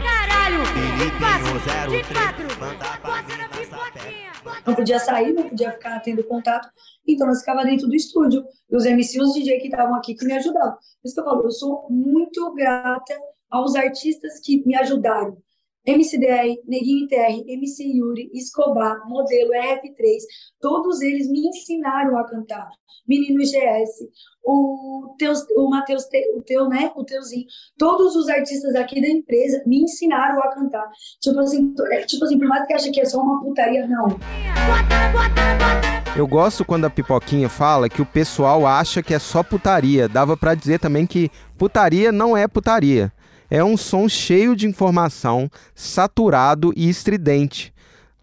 caralho. 0.51 1.91
De 1.91 2.03
quatro, 2.09 2.47
de 2.47 2.57
quatro. 2.57 3.01
Bota 3.01 3.37
na 3.37 3.49
pipoquinha. 3.49 4.31
Bota 4.43 4.61
não 4.65 4.75
podia 4.75 4.99
sair, 4.99 5.33
não 5.33 5.49
podia 5.49 5.71
ficar 5.71 5.99
tendo 5.99 6.23
contato, 6.23 6.69
então 7.07 7.27
nós 7.27 7.39
ficava 7.39 7.63
dentro 7.63 7.87
do 7.87 7.95
estúdio, 7.95 8.43
e 8.69 8.75
os 8.75 8.85
MC 8.85 9.17
e 9.17 9.21
os 9.21 9.33
DJ 9.33 9.59
que 9.59 9.67
estavam 9.67 9.95
aqui 9.95 10.15
que 10.15 10.25
me 10.25 10.33
ajudavam. 10.33 10.73
Por 10.73 11.05
isso 11.05 11.13
que 11.15 11.21
eu 11.21 11.25
falo, 11.25 11.43
eu 11.43 11.51
sou 11.51 11.87
muito 11.89 12.53
grata 12.53 13.17
aos 13.49 13.75
artistas 13.75 14.39
que 14.39 14.65
me 14.65 14.75
ajudaram. 14.75 15.37
MCDR, 15.85 16.57
Neguinho 16.67 17.07
TR, 17.07 17.43
MC 17.47 17.83
Yuri, 17.83 18.29
Escobar, 18.33 18.99
Modelo, 19.07 19.51
RF3, 19.51 20.17
todos 20.59 21.01
eles 21.01 21.27
me 21.27 21.47
ensinaram 21.47 22.17
a 22.17 22.23
cantar. 22.23 22.69
Menino 23.07 23.39
GS, 23.39 24.07
o, 24.43 25.15
o 25.57 25.69
Matheus, 25.69 26.03
o 26.35 26.41
teu, 26.43 26.69
né, 26.69 26.91
o 26.95 27.03
Teuzinho, 27.03 27.45
todos 27.77 28.15
os 28.15 28.29
artistas 28.29 28.75
aqui 28.75 29.01
da 29.01 29.09
empresa 29.09 29.63
me 29.65 29.81
ensinaram 29.81 30.39
a 30.39 30.53
cantar. 30.53 30.87
Tipo 31.19 31.39
assim, 31.39 31.73
é, 31.91 32.01
tipo 32.01 32.23
assim, 32.25 32.37
por 32.37 32.47
mais 32.47 32.67
que 32.67 32.73
ache 32.73 32.91
que 32.91 33.01
é 33.01 33.05
só 33.05 33.19
uma 33.19 33.41
putaria, 33.41 33.87
não. 33.87 34.07
Eu 36.15 36.27
gosto 36.27 36.63
quando 36.63 36.85
a 36.85 36.89
Pipoquinha 36.89 37.49
fala 37.49 37.89
que 37.89 38.01
o 38.01 38.05
pessoal 38.05 38.67
acha 38.67 39.01
que 39.01 39.13
é 39.13 39.19
só 39.19 39.41
putaria. 39.41 40.07
Dava 40.07 40.37
pra 40.37 40.53
dizer 40.53 40.79
também 40.79 41.07
que 41.07 41.31
putaria 41.57 42.11
não 42.11 42.35
é 42.37 42.47
putaria. 42.47 43.11
É 43.53 43.61
um 43.61 43.75
som 43.75 44.07
cheio 44.07 44.55
de 44.55 44.65
informação, 44.65 45.49
saturado 45.75 46.71
e 46.73 46.87
estridente. 46.87 47.73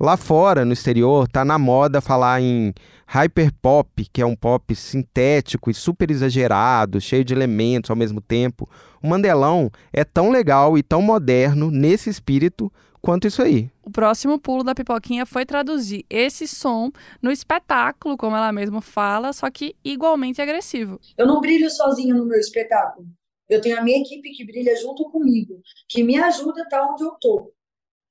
Lá 0.01 0.17
fora, 0.17 0.65
no 0.65 0.73
exterior, 0.73 1.29
tá 1.29 1.45
na 1.45 1.59
moda 1.59 2.01
falar 2.01 2.41
em 2.41 2.73
hyperpop, 3.07 4.07
que 4.11 4.23
é 4.23 4.27
um 4.27 4.35
pop 4.35 4.75
sintético 4.75 5.71
e 5.71 5.75
super 5.75 6.11
exagerado, 6.11 6.99
cheio 6.99 7.27
de 7.27 7.35
elementos 7.35 7.91
ao 7.91 7.97
mesmo 7.97 8.23
tempo. 8.23 8.67
O 9.03 9.07
Mandelão 9.07 9.71
é 9.93 10.03
tão 10.03 10.31
legal 10.31 10.79
e 10.79 10.83
tão 10.83 11.03
moderno 11.03 11.71
nesse 11.71 12.09
espírito 12.09 12.73
quanto 13.03 13.27
isso 13.27 13.43
aí. 13.43 13.71
O 13.83 13.91
próximo 13.91 14.39
pulo 14.39 14.65
da 14.65 14.75
pipoquinha 14.75 15.27
foi 15.27 15.45
traduzir 15.45 16.07
esse 16.09 16.49
som 16.49 16.91
no 17.21 17.31
espetáculo, 17.31 18.17
como 18.17 18.35
ela 18.35 18.51
mesma 18.51 18.81
fala, 18.81 19.35
só 19.35 19.51
que 19.51 19.77
igualmente 19.85 20.41
agressivo. 20.41 20.99
Eu 21.19 21.27
não 21.27 21.39
brilho 21.39 21.69
sozinha 21.69 22.15
no 22.15 22.25
meu 22.25 22.39
espetáculo. 22.39 23.07
Eu 23.49 23.61
tenho 23.61 23.79
a 23.79 23.83
minha 23.83 23.99
equipe 23.99 24.31
que 24.33 24.45
brilha 24.45 24.77
junto 24.77 25.11
comigo, 25.11 25.61
que 25.89 26.03
me 26.03 26.17
ajuda 26.19 26.61
a 26.61 26.65
estar 26.65 26.83
onde 26.91 27.03
eu 27.03 27.13
tô. 27.21 27.53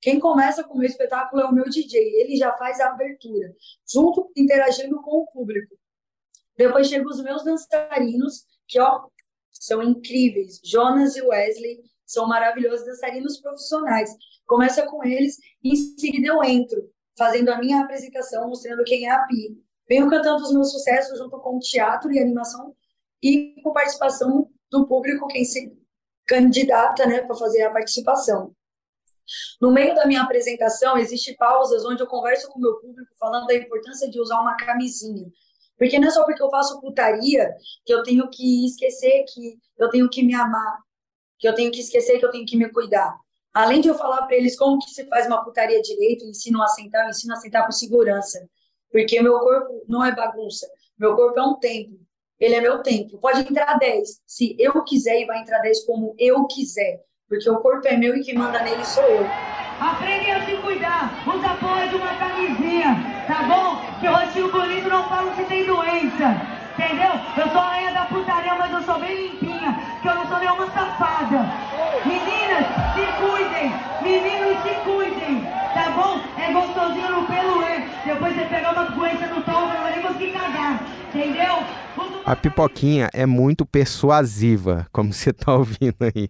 Quem 0.00 0.18
começa 0.18 0.62
com 0.62 0.74
o 0.74 0.78
meu 0.78 0.86
espetáculo 0.86 1.42
é 1.42 1.46
o 1.46 1.52
meu 1.52 1.64
DJ, 1.64 2.00
ele 2.20 2.36
já 2.36 2.56
faz 2.56 2.80
a 2.80 2.90
abertura, 2.90 3.54
junto 3.88 4.30
interagindo 4.36 5.00
com 5.02 5.18
o 5.18 5.26
público. 5.26 5.76
Depois 6.56 6.88
chegam 6.88 7.08
os 7.08 7.22
meus 7.22 7.44
dançarinos, 7.44 8.44
que 8.66 8.80
ó, 8.80 9.06
são 9.50 9.82
incríveis. 9.82 10.60
Jonas 10.64 11.16
e 11.16 11.22
Wesley 11.22 11.80
são 12.04 12.26
maravilhosos 12.26 12.86
dançarinos 12.86 13.40
profissionais. 13.40 14.10
Começa 14.46 14.86
com 14.86 15.04
eles 15.04 15.36
e 15.62 15.72
em 15.72 15.76
seguida 15.76 16.28
eu 16.28 16.42
entro, 16.42 16.90
fazendo 17.16 17.50
a 17.50 17.58
minha 17.58 17.82
apresentação, 17.82 18.48
mostrando 18.48 18.84
quem 18.84 19.06
é 19.06 19.10
a 19.10 19.24
Pi. 19.26 19.56
Venho 19.88 20.08
cantando 20.08 20.42
os 20.42 20.52
meus 20.52 20.72
sucessos 20.72 21.18
junto 21.18 21.38
com 21.40 21.58
teatro 21.58 22.12
e 22.12 22.18
animação 22.18 22.74
e 23.22 23.60
com 23.62 23.72
participação 23.72 24.50
do 24.70 24.86
público, 24.86 25.26
quem 25.28 25.44
se 25.44 25.76
candidata 26.26 27.06
né, 27.06 27.22
para 27.22 27.34
fazer 27.34 27.62
a 27.62 27.70
participação. 27.70 28.54
No 29.60 29.70
meio 29.70 29.94
da 29.94 30.06
minha 30.06 30.22
apresentação, 30.22 30.96
existe 30.96 31.34
pausas 31.36 31.84
onde 31.84 32.02
eu 32.02 32.06
converso 32.06 32.48
com 32.48 32.58
o 32.58 32.62
meu 32.62 32.76
público 32.80 33.10
falando 33.18 33.46
da 33.46 33.54
importância 33.54 34.10
de 34.10 34.20
usar 34.20 34.40
uma 34.40 34.56
camisinha. 34.56 35.26
Porque 35.76 35.98
não 35.98 36.08
é 36.08 36.10
só 36.10 36.24
porque 36.24 36.42
eu 36.42 36.50
faço 36.50 36.80
putaria 36.80 37.54
que 37.84 37.92
eu 37.92 38.02
tenho 38.02 38.28
que 38.30 38.66
esquecer 38.66 39.24
que 39.32 39.58
eu 39.78 39.88
tenho 39.90 40.08
que 40.08 40.22
me 40.22 40.34
amar, 40.34 40.78
que 41.38 41.48
eu 41.48 41.54
tenho 41.54 41.70
que 41.70 41.80
esquecer 41.80 42.18
que 42.18 42.24
eu 42.24 42.30
tenho 42.30 42.46
que 42.46 42.56
me 42.56 42.68
cuidar. 42.70 43.16
Além 43.54 43.80
de 43.80 43.88
eu 43.88 43.94
falar 43.94 44.26
para 44.26 44.36
eles 44.36 44.56
como 44.56 44.78
que 44.78 44.90
se 44.90 45.06
faz 45.06 45.26
uma 45.26 45.44
putaria 45.44 45.80
direito, 45.80 46.24
ensino 46.24 46.62
a 46.62 46.68
sentar, 46.68 47.08
ensino 47.08 47.34
a 47.34 47.36
sentar 47.36 47.64
com 47.64 47.72
segurança. 47.72 48.46
Porque 48.90 49.20
meu 49.20 49.38
corpo 49.38 49.84
não 49.86 50.04
é 50.04 50.14
bagunça, 50.14 50.66
meu 50.98 51.14
corpo 51.14 51.38
é 51.38 51.42
um 51.42 51.58
templo. 51.58 51.98
Ele 52.40 52.54
é 52.54 52.60
meu 52.60 52.82
templo. 52.82 53.18
Pode 53.18 53.40
entrar 53.40 53.78
10, 53.78 54.08
se 54.26 54.54
eu 54.58 54.84
quiser, 54.84 55.20
e 55.20 55.26
vai 55.26 55.40
entrar 55.40 55.58
10 55.58 55.84
como 55.84 56.14
eu 56.18 56.46
quiser. 56.46 57.00
Porque 57.28 57.50
o 57.50 57.58
corpo 57.58 57.86
é 57.88 57.96
meu 57.96 58.16
e 58.16 58.22
quem 58.22 58.34
manda 58.34 58.62
nele 58.62 58.84
sou 58.84 59.02
eu. 59.04 59.26
Aprendem 59.80 60.32
a 60.32 60.46
se 60.46 60.56
cuidar. 60.56 61.24
Usa 61.26 61.46
a 61.46 61.54
porra 61.56 61.88
de 61.88 61.96
uma 61.96 62.14
camisinha, 62.14 63.24
tá 63.26 63.42
bom? 63.42 64.00
Que 64.00 64.06
rostinho 64.06 64.50
bonito 64.50 64.88
não 64.88 65.08
fala 65.08 65.34
se 65.34 65.44
tem 65.44 65.64
doença. 65.66 66.58
Entendeu? 66.78 67.10
Eu 67.36 67.50
sou 67.50 67.60
a 67.60 67.70
rainha 67.70 67.92
da 67.92 68.04
putaria, 68.06 68.54
mas 68.54 68.72
eu 68.72 68.82
sou 68.82 69.00
bem 69.00 69.14
limpinha. 69.14 69.98
Que 70.00 70.08
eu 70.08 70.14
não 70.14 70.28
sou 70.28 70.38
nenhuma 70.38 70.70
safada. 70.70 71.44
Meninas, 72.06 72.66
se 72.94 73.04
cuidem. 73.18 73.72
Meninos, 74.00 74.62
se 74.62 74.74
cuidem. 74.84 75.42
Tá 75.74 75.90
bom? 75.90 76.20
É 76.40 76.52
gostosinho 76.52 77.10
no 77.10 77.26
pelo, 77.26 77.62
é. 77.64 77.84
Depois 78.06 78.34
você 78.34 78.44
pegar 78.44 78.72
uma 78.72 78.84
doença 78.84 79.26
no 79.26 79.42
tomo, 79.42 79.66
não 79.66 79.82
vai 79.82 79.92
nem 79.92 80.02
conseguir 80.02 80.32
cagar. 80.32 80.80
Entendeu? 81.12 81.64
A 82.28 82.36
pipoquinha 82.36 83.08
é 83.14 83.24
muito 83.24 83.64
persuasiva, 83.64 84.86
como 84.92 85.10
você 85.14 85.30
está 85.30 85.56
ouvindo 85.56 85.96
aí. 86.02 86.28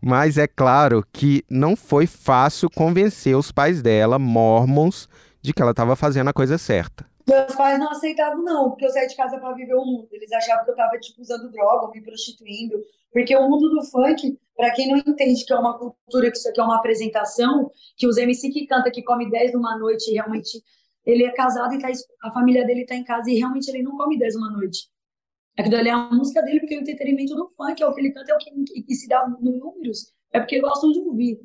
Mas 0.00 0.38
é 0.38 0.46
claro 0.46 1.04
que 1.12 1.44
não 1.50 1.74
foi 1.74 2.06
fácil 2.06 2.70
convencer 2.70 3.36
os 3.36 3.50
pais 3.50 3.82
dela, 3.82 4.20
mormons, 4.20 5.08
de 5.42 5.52
que 5.52 5.60
ela 5.60 5.72
estava 5.72 5.96
fazendo 5.96 6.28
a 6.28 6.32
coisa 6.32 6.56
certa. 6.58 7.04
Meus 7.28 7.56
pais 7.56 7.76
não 7.76 7.90
aceitavam, 7.90 8.40
não, 8.44 8.70
porque 8.70 8.86
eu 8.86 8.90
saí 8.90 9.08
de 9.08 9.16
casa 9.16 9.36
para 9.36 9.52
viver 9.54 9.74
o 9.74 9.84
mundo. 9.84 10.06
Eles 10.12 10.30
achavam 10.30 10.62
que 10.62 10.70
eu 10.70 10.74
estava 10.74 10.96
tipo, 11.00 11.20
usando 11.20 11.50
droga, 11.50 11.90
me 11.92 12.00
prostituindo. 12.00 12.76
Porque 13.12 13.36
o 13.36 13.50
mundo 13.50 13.68
do 13.68 13.82
funk, 13.82 14.38
para 14.56 14.70
quem 14.70 14.92
não 14.92 14.98
entende 14.98 15.44
que 15.44 15.52
é 15.52 15.56
uma 15.56 15.76
cultura, 15.76 16.30
que 16.30 16.36
isso 16.36 16.48
aqui 16.48 16.60
é 16.60 16.62
uma 16.62 16.76
apresentação, 16.76 17.68
que 17.96 18.06
os 18.06 18.16
MC 18.16 18.48
que 18.50 18.64
canta, 18.64 18.92
que 18.92 19.02
come 19.02 19.28
10 19.28 19.54
numa 19.54 19.76
noite, 19.76 20.12
realmente 20.12 20.62
ele 21.04 21.24
é 21.24 21.32
casado 21.32 21.74
e 21.74 21.80
tá, 21.80 21.88
a 22.22 22.30
família 22.30 22.64
dele 22.64 22.82
está 22.82 22.94
em 22.94 23.02
casa 23.02 23.28
e 23.28 23.34
realmente 23.34 23.68
ele 23.68 23.82
não 23.82 23.96
come 23.96 24.16
10 24.16 24.36
numa 24.36 24.52
noite. 24.52 24.92
Aquilo 25.58 25.76
ali 25.76 25.88
é 25.88 25.92
a 25.92 26.10
música 26.10 26.42
dele, 26.42 26.60
porque 26.60 26.76
o 26.76 26.80
entretenimento 26.80 27.34
do 27.34 27.52
funk 27.56 27.82
é 27.82 27.86
o 27.86 27.94
que 27.94 28.00
ele 28.00 28.12
canta, 28.12 28.32
é 28.32 28.34
o 28.34 28.38
que, 28.38 28.82
que 28.82 28.94
se 28.94 29.06
dá 29.06 29.26
no 29.28 29.52
números, 29.58 30.12
é 30.32 30.40
porque 30.40 30.60
gostam 30.60 30.90
de 30.92 31.00
ouvir. 31.00 31.40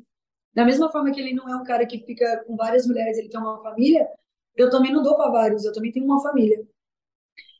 Da 0.54 0.64
mesma 0.64 0.90
forma 0.90 1.10
que 1.12 1.20
ele 1.20 1.34
não 1.34 1.48
é 1.48 1.56
um 1.56 1.64
cara 1.64 1.86
que 1.86 1.98
fica 2.00 2.44
com 2.46 2.56
várias 2.56 2.86
mulheres, 2.86 3.18
ele 3.18 3.28
tem 3.28 3.38
uma 3.38 3.62
família, 3.62 4.08
eu 4.56 4.70
também 4.70 4.92
não 4.92 5.02
dou 5.02 5.16
para 5.16 5.30
vários, 5.30 5.64
eu 5.64 5.72
também 5.72 5.92
tenho 5.92 6.06
uma 6.06 6.22
família. 6.22 6.66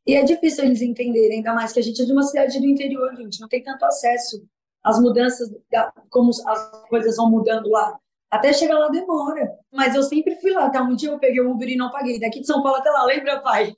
E 0.07 0.15
é 0.15 0.25
difícil 0.25 0.65
eles 0.65 0.81
entenderem, 0.81 1.39
ainda 1.39 1.55
mais 1.55 1.73
que 1.73 1.81
a 1.81 1.83
gente 1.83 2.01
é 2.01 2.05
de 2.05 2.13
uma 2.13 2.23
cidade 2.23 2.59
do 2.59 2.67
interior, 2.67 3.15
gente, 3.15 3.41
não 3.41 3.49
tem 3.49 3.63
tanto 3.63 3.85
acesso 3.85 4.43
às 4.83 4.99
mudanças, 4.99 5.51
da, 5.71 5.93
como 6.09 6.31
as 6.31 6.89
coisas 6.89 7.17
vão 7.17 7.31
mudando 7.31 7.69
lá. 7.69 7.99
Até 8.31 8.53
chegar 8.53 8.79
lá 8.79 8.89
demora. 8.89 9.55
Mas 9.73 9.95
eu 9.95 10.03
sempre 10.03 10.37
fui 10.37 10.51
lá, 10.53 10.71
tá? 10.71 10.83
Um 10.83 10.97
dia 10.97 11.11
eu 11.11 11.19
peguei 11.19 11.41
o 11.41 11.51
Uber 11.51 11.69
e 11.69 11.77
não 11.77 11.91
paguei. 11.91 12.19
Daqui 12.19 12.41
de 12.41 12.47
São 12.47 12.63
Paulo 12.63 12.79
até 12.79 12.91
lá, 12.91 13.05
lembra, 13.05 13.41
pai? 13.41 13.75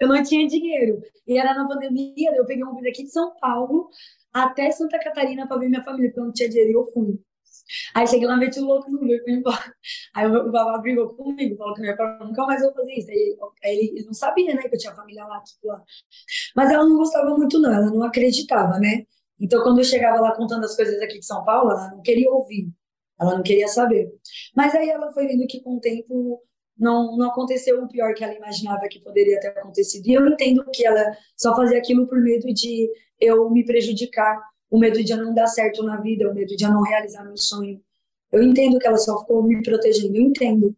Eu 0.00 0.08
não 0.08 0.22
tinha 0.22 0.46
dinheiro. 0.46 1.00
E 1.26 1.38
era 1.38 1.54
na 1.54 1.66
pandemia, 1.66 2.34
eu 2.34 2.46
peguei 2.46 2.64
um 2.64 2.70
Uber 2.70 2.84
daqui 2.84 3.04
de 3.04 3.10
São 3.10 3.34
Paulo 3.36 3.90
até 4.32 4.70
Santa 4.70 4.98
Catarina 4.98 5.46
para 5.46 5.58
ver 5.58 5.68
minha 5.68 5.84
família, 5.84 6.10
porque 6.10 6.20
eu 6.20 6.24
não 6.24 6.32
tinha 6.32 6.48
dinheiro 6.48 6.70
e 6.70 6.74
eu 6.74 6.86
fui. 6.92 7.20
Aí 7.94 8.06
cheguei 8.06 8.26
lá, 8.26 8.36
meti 8.36 8.58
o 8.60 8.64
louco 8.64 8.90
no 8.90 9.02
Uber, 9.02 9.22
fui 9.22 9.32
embora. 9.32 9.74
Aí 10.14 10.26
o 10.26 10.50
babá 10.50 10.78
brigou 10.78 11.14
comigo, 11.14 11.56
falou 11.56 11.74
que 11.74 11.80
não 11.80 11.88
ia 11.88 11.96
pra, 11.96 12.18
nunca 12.24 12.46
mais 12.46 12.62
eu 12.62 12.72
fazer 12.72 12.92
isso. 12.94 13.10
Aí, 13.10 13.36
ele, 13.64 13.98
ele 13.98 14.06
não 14.06 14.14
sabia, 14.14 14.54
né, 14.54 14.62
que 14.62 14.74
eu 14.74 14.78
tinha 14.78 14.94
família 14.94 15.24
lá, 15.26 15.40
tipo 15.42 15.66
lá. 15.66 15.82
Mas 16.56 16.70
ela 16.70 16.84
não 16.84 16.96
gostava 16.96 17.36
muito, 17.36 17.58
não, 17.60 17.72
ela 17.72 17.90
não 17.90 18.02
acreditava, 18.02 18.78
né? 18.78 19.04
Então, 19.40 19.62
quando 19.62 19.78
eu 19.78 19.84
chegava 19.84 20.20
lá 20.20 20.34
contando 20.34 20.64
as 20.64 20.74
coisas 20.74 21.00
aqui 21.00 21.18
de 21.18 21.26
São 21.26 21.44
Paulo, 21.44 21.70
ela 21.70 21.90
não 21.90 22.02
queria 22.02 22.30
ouvir. 22.30 22.70
Ela 23.20 23.36
não 23.36 23.42
queria 23.42 23.68
saber. 23.68 24.10
Mas 24.56 24.74
aí 24.74 24.88
ela 24.88 25.12
foi 25.12 25.26
vendo 25.26 25.46
que 25.46 25.60
com 25.62 25.76
o 25.76 25.80
tempo 25.80 26.42
não, 26.78 27.16
não 27.16 27.28
aconteceu 27.28 27.82
o 27.82 27.88
pior 27.88 28.14
que 28.14 28.22
ela 28.22 28.34
imaginava 28.34 28.88
que 28.88 29.00
poderia 29.00 29.40
ter 29.40 29.48
acontecido. 29.48 30.06
E 30.06 30.14
eu 30.14 30.26
entendo 30.26 30.64
que 30.72 30.86
ela 30.86 31.04
só 31.36 31.54
fazia 31.56 31.78
aquilo 31.78 32.06
por 32.06 32.20
medo 32.20 32.46
de 32.54 32.88
eu 33.20 33.50
me 33.50 33.64
prejudicar, 33.64 34.40
o 34.70 34.78
medo 34.78 35.02
de 35.02 35.12
eu 35.12 35.18
não 35.18 35.34
dar 35.34 35.46
certo 35.46 35.82
na 35.82 36.00
vida, 36.00 36.30
o 36.30 36.34
medo 36.34 36.54
de 36.54 36.64
eu 36.64 36.70
não 36.70 36.82
realizar 36.82 37.24
meu 37.24 37.36
sonho. 37.36 37.80
Eu 38.30 38.42
entendo 38.42 38.78
que 38.78 38.86
ela 38.86 38.98
só 38.98 39.18
ficou 39.20 39.42
me 39.42 39.62
protegendo, 39.62 40.16
eu 40.16 40.22
entendo. 40.22 40.76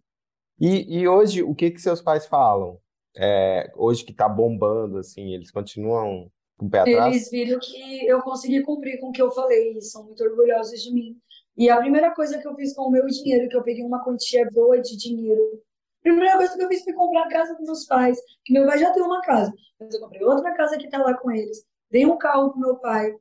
E, 0.59 1.01
e 1.01 1.09
hoje, 1.09 1.43
o 1.43 1.55
que 1.55 1.71
que 1.71 1.81
seus 1.81 2.01
pais 2.01 2.27
falam? 2.27 2.79
É, 3.17 3.71
hoje 3.77 4.05
que 4.05 4.13
tá 4.13 4.29
bombando, 4.29 4.99
assim, 4.99 5.35
eles 5.35 5.51
continuam 5.51 6.31
com 6.57 6.67
o 6.67 6.71
pé 6.71 6.81
atrás? 6.81 7.15
Eles 7.15 7.31
viram 7.31 7.59
que 7.59 8.07
eu 8.07 8.21
consegui 8.23 8.63
cumprir 8.63 9.01
com 9.01 9.09
o 9.09 9.13
que 9.13 9.21
eu 9.21 9.31
falei 9.33 9.77
e 9.77 9.83
são 9.83 10.05
muito 10.05 10.23
orgulhosos 10.23 10.81
de 10.83 10.93
mim. 10.93 11.17
E 11.57 11.69
a 11.69 11.79
primeira 11.79 12.15
coisa 12.15 12.39
que 12.39 12.47
eu 12.47 12.55
fiz 12.55 12.73
com 12.75 12.83
o 12.83 12.91
meu 12.91 13.07
dinheiro, 13.07 13.49
que 13.49 13.57
eu 13.57 13.63
peguei 13.63 13.85
uma 13.85 14.05
quantia 14.05 14.49
boa 14.51 14.81
de 14.81 14.97
dinheiro, 14.97 15.61
primeira 16.03 16.37
coisa 16.37 16.57
que 16.57 16.63
eu 16.63 16.69
fiz 16.69 16.83
foi 16.83 16.93
comprar 16.93 17.25
a 17.25 17.29
casa 17.29 17.55
dos 17.55 17.67
meus 17.67 17.85
pais, 17.87 18.19
que 18.45 18.53
meu 18.53 18.67
pai 18.67 18.79
já 18.79 18.91
tem 18.93 19.03
uma 19.03 19.21
casa, 19.21 19.53
mas 19.79 19.95
eu 19.95 20.01
comprei 20.01 20.23
outra 20.25 20.55
casa 20.55 20.77
que 20.79 20.89
tá 20.89 20.99
lá 20.99 21.15
com 21.15 21.31
eles, 21.31 21.65
dei 21.91 22.07
um 22.07 22.19
carro 22.19 22.51
pro 22.51 22.61
meu 22.61 22.77
pai 22.77 23.15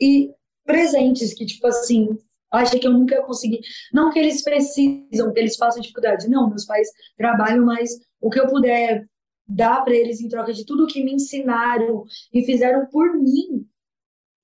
e 0.00 0.32
presentes 0.64 1.34
que, 1.34 1.44
tipo 1.44 1.66
assim, 1.66 2.08
acha 2.50 2.78
que 2.78 2.86
eu 2.86 2.92
nunca 2.92 3.14
ia 3.14 3.22
conseguir. 3.22 3.60
Não 3.92 4.12
que 4.12 4.18
eles 4.18 4.42
precisam, 4.42 5.32
que 5.32 5.40
eles 5.40 5.56
façam 5.56 5.80
dificuldade. 5.80 6.28
Não, 6.28 6.48
meus 6.48 6.66
pais 6.66 6.88
trabalham, 7.16 7.64
mas 7.64 7.90
o 8.20 8.30
que 8.30 8.38
eu 8.38 8.48
puder 8.48 9.06
dar 9.46 9.82
para 9.82 9.94
eles 9.94 10.20
em 10.20 10.28
troca 10.28 10.52
de 10.52 10.64
tudo 10.64 10.86
que 10.86 11.02
me 11.02 11.14
ensinaram 11.14 12.04
e 12.32 12.44
fizeram 12.44 12.86
por 12.86 13.16
mim 13.16 13.66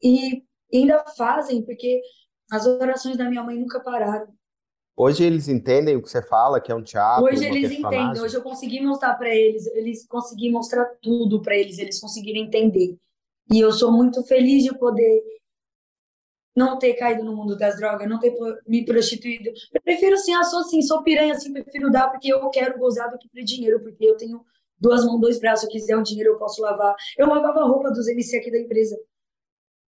e 0.03 0.43
ainda 0.73 1.05
fazem, 1.17 1.63
porque 1.65 2.01
as 2.51 2.67
orações 2.67 3.17
da 3.17 3.29
minha 3.29 3.43
mãe 3.43 3.59
nunca 3.59 3.81
pararam. 3.81 4.29
Hoje 5.01 5.23
eles 5.23 5.47
entendem 5.47 5.95
o 5.95 6.03
que 6.03 6.11
você 6.11 6.21
fala, 6.21 6.61
que 6.61 6.73
é 6.73 6.75
um 6.75 6.83
teatro, 6.83 7.25
Hoje 7.25 7.47
eles 7.47 7.69
personagem? 7.69 8.03
entendem, 8.03 8.21
hoje 8.21 8.37
eu 8.37 8.43
consegui 8.43 8.81
mostrar 8.81 9.15
pra 9.15 9.33
eles, 9.33 9.65
eles 9.69 10.05
consegui 10.09 10.51
mostrar 10.51 10.85
tudo 11.01 11.41
pra 11.41 11.57
eles, 11.57 11.79
eles 11.79 12.01
conseguiram 12.01 12.41
entender. 12.41 12.99
E 13.53 13.61
eu 13.61 13.71
sou 13.71 13.93
muito 13.93 14.25
feliz 14.25 14.65
de 14.65 14.77
poder 14.77 15.23
não 16.57 16.77
ter 16.77 16.95
caído 16.95 17.23
no 17.23 17.37
mundo 17.37 17.57
das 17.57 17.77
drogas, 17.77 18.09
não 18.09 18.19
ter 18.19 18.35
me 18.67 18.85
prostituído. 18.85 19.53
Prefiro 19.85 20.15
assim, 20.15 20.35
ah, 20.35 20.43
sou 20.43 20.59
assim, 20.59 20.83
sou 20.83 21.05
piranha 21.05 21.33
assim, 21.35 21.53
prefiro 21.53 21.93
dar 21.93 22.11
porque 22.11 22.33
eu 22.33 22.51
quero 22.51 22.77
gozar 22.77 23.09
do 23.09 23.19
que 23.19 23.29
ter 23.29 23.45
dinheiro, 23.45 23.81
porque 23.81 24.05
eu 24.05 24.17
tenho 24.17 24.45
duas 24.81 25.05
mãos, 25.05 25.21
dois 25.21 25.39
braços, 25.39 25.61
se 25.61 25.67
eu 25.67 25.71
quiser 25.71 25.97
um 25.97 26.03
dinheiro 26.03 26.33
eu 26.33 26.39
posso 26.39 26.61
lavar. 26.61 26.97
Eu 27.17 27.29
lavava 27.29 27.61
a 27.61 27.69
roupa 27.69 27.91
dos 27.93 28.09
MC 28.09 28.37
aqui 28.37 28.51
da 28.51 28.59
empresa. 28.59 28.99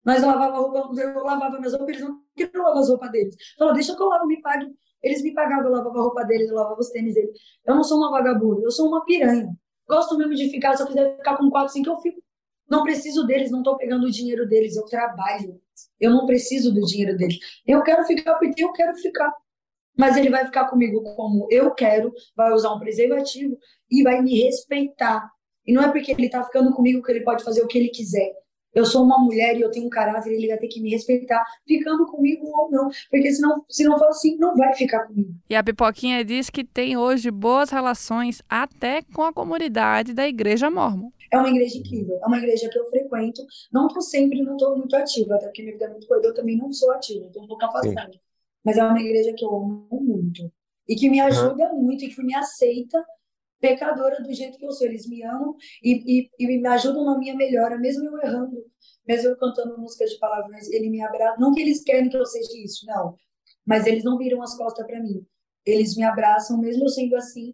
Nós 0.03 0.21
lavava 0.21 0.55
a 0.55 0.59
roupa, 0.59 1.01
eu 1.01 1.23
lavava 1.23 1.57
minhas 1.57 1.73
roupas, 1.73 1.95
eles 1.95 2.01
não 2.01 2.21
queriam 2.35 2.63
lavar 2.63 2.81
as 2.81 2.89
roupas 2.89 3.11
deles. 3.11 3.35
Falou, 3.57 3.73
deixa 3.73 3.95
que 3.95 4.01
eu 4.01 4.07
lavo, 4.07 4.27
me 4.27 4.41
pague. 4.41 4.67
Eles 5.01 5.21
me 5.21 5.33
pagavam, 5.33 5.65
eu 5.65 5.71
lavava 5.71 5.97
a 5.97 6.01
roupa 6.01 6.23
deles, 6.23 6.49
eu 6.49 6.55
lavava 6.55 6.79
os 6.79 6.89
tênis 6.89 7.13
deles. 7.13 7.31
Eu 7.65 7.75
não 7.75 7.83
sou 7.83 7.97
uma 7.97 8.11
vagabunda, 8.11 8.61
eu 8.63 8.71
sou 8.71 8.87
uma 8.87 9.03
piranha. 9.05 9.47
Gosto 9.87 10.17
mesmo 10.17 10.35
de 10.35 10.49
ficar, 10.49 10.75
se 10.75 10.83
eu 10.83 10.87
quiser 10.87 11.15
ficar 11.17 11.37
com 11.37 11.49
quatro, 11.49 11.73
cinco, 11.73 11.89
eu 11.89 11.97
fico. 11.97 12.21
Não 12.69 12.83
preciso 12.83 13.25
deles, 13.25 13.49
não 13.49 13.59
estou 13.59 13.77
pegando 13.77 14.05
o 14.05 14.11
dinheiro 14.11 14.47
deles, 14.47 14.75
eu 14.75 14.83
trabalho. 14.85 15.59
Eu 15.99 16.11
não 16.11 16.25
preciso 16.25 16.73
do 16.73 16.81
dinheiro 16.81 17.15
deles. 17.15 17.37
Eu 17.65 17.81
quero 17.81 18.03
ficar 18.03 18.35
porque 18.35 18.63
eu 18.63 18.73
quero 18.73 18.95
ficar. 18.95 19.31
Mas 19.97 20.17
ele 20.17 20.29
vai 20.29 20.45
ficar 20.45 20.69
comigo 20.69 21.01
como 21.15 21.47
eu 21.49 21.73
quero, 21.73 22.13
vai 22.35 22.51
usar 22.51 22.73
um 22.73 22.79
preservativo 22.79 23.57
e 23.89 24.03
vai 24.03 24.21
me 24.21 24.43
respeitar. 24.43 25.27
E 25.65 25.73
não 25.73 25.81
é 25.81 25.91
porque 25.91 26.11
ele 26.11 26.25
está 26.25 26.43
ficando 26.43 26.73
comigo 26.73 27.01
que 27.01 27.11
ele 27.11 27.23
pode 27.23 27.43
fazer 27.43 27.61
o 27.63 27.67
que 27.67 27.77
ele 27.77 27.89
quiser. 27.89 28.31
Eu 28.73 28.85
sou 28.85 29.03
uma 29.03 29.17
mulher 29.17 29.57
e 29.57 29.61
eu 29.61 29.71
tenho 29.71 29.87
um 29.87 29.89
caráter, 29.89 30.31
ele 30.31 30.47
vai 30.47 30.57
ter 30.57 30.67
que 30.67 30.81
me 30.81 30.91
respeitar, 30.91 31.43
ficando 31.67 32.05
comigo 32.05 32.45
ou 32.45 32.69
não. 32.69 32.89
Porque 33.09 33.31
senão, 33.31 33.63
se 33.69 33.83
não 33.83 33.97
for 33.97 34.07
assim, 34.07 34.37
não 34.37 34.55
vai 34.55 34.73
ficar 34.75 35.05
comigo. 35.05 35.33
E 35.49 35.55
a 35.55 35.63
Pipoquinha 35.63 36.23
diz 36.23 36.49
que 36.49 36.63
tem 36.63 36.95
hoje 36.97 37.31
boas 37.31 37.69
relações 37.69 38.41
até 38.47 39.01
com 39.13 39.23
a 39.23 39.33
comunidade 39.33 40.13
da 40.13 40.27
Igreja 40.27 40.69
Mormon. 40.69 41.09
É 41.31 41.37
uma 41.37 41.49
igreja 41.49 41.77
incrível, 41.77 42.19
é 42.23 42.25
uma 42.25 42.37
igreja 42.37 42.69
que 42.69 42.79
eu 42.79 42.89
frequento. 42.89 43.41
Não 43.71 43.87
estou 43.87 44.01
sempre, 44.01 44.41
não 44.41 44.55
estou 44.55 44.77
muito 44.77 44.95
ativa, 44.95 45.35
até 45.35 45.47
porque 45.47 45.61
minha 45.61 45.73
vida 45.73 45.85
é 45.85 45.89
muito 45.89 46.07
corrida, 46.07 46.27
eu 46.29 46.33
também 46.33 46.57
não 46.57 46.71
sou 46.71 46.91
ativa, 46.91 47.25
estou 47.25 47.43
um 47.43 47.47
pouco 47.47 47.65
afastada. 47.65 48.11
Mas 48.63 48.77
é 48.77 48.83
uma 48.83 48.99
igreja 48.99 49.33
que 49.33 49.43
eu 49.43 49.49
amo 49.49 49.87
muito 49.91 50.49
e 50.87 50.95
que 50.95 51.09
me 51.09 51.19
ajuda 51.19 51.73
muito 51.73 52.05
e 52.05 52.09
que 52.09 52.23
me 52.23 52.33
aceita 52.35 53.03
pecadora 53.59 54.21
do 54.21 54.33
jeito 54.33 54.57
que 54.57 54.65
eu 54.65 54.71
sou. 54.71 54.87
Eles 54.87 55.07
me 55.07 55.23
amam 55.23 55.55
e, 55.83 56.19
e, 56.19 56.29
e 56.39 56.47
me 56.59 56.67
ajudam 56.67 57.05
na 57.05 57.17
minha 57.17 57.35
melhora, 57.35 57.77
mesmo 57.77 58.05
eu 58.05 58.17
errando, 58.19 58.65
mesmo 59.07 59.29
eu 59.29 59.37
cantando 59.37 59.77
músicas 59.77 60.11
de 60.11 60.19
palavrões, 60.19 60.69
ele 60.69 60.89
me 60.89 61.01
abraça. 61.01 61.39
Não 61.39 61.53
que 61.53 61.61
eles 61.61 61.83
querem 61.83 62.09
que 62.09 62.17
eu 62.17 62.25
seja 62.25 62.49
isso, 62.63 62.85
não, 62.85 63.15
mas 63.65 63.85
eles 63.85 64.03
não 64.03 64.17
viram 64.17 64.41
as 64.41 64.55
costas 64.57 64.85
para 64.85 65.01
mim. 65.01 65.25
Eles 65.65 65.95
me 65.97 66.03
abraçam, 66.03 66.57
mesmo 66.57 66.85
eu 66.85 66.89
sendo 66.89 67.15
assim, 67.15 67.53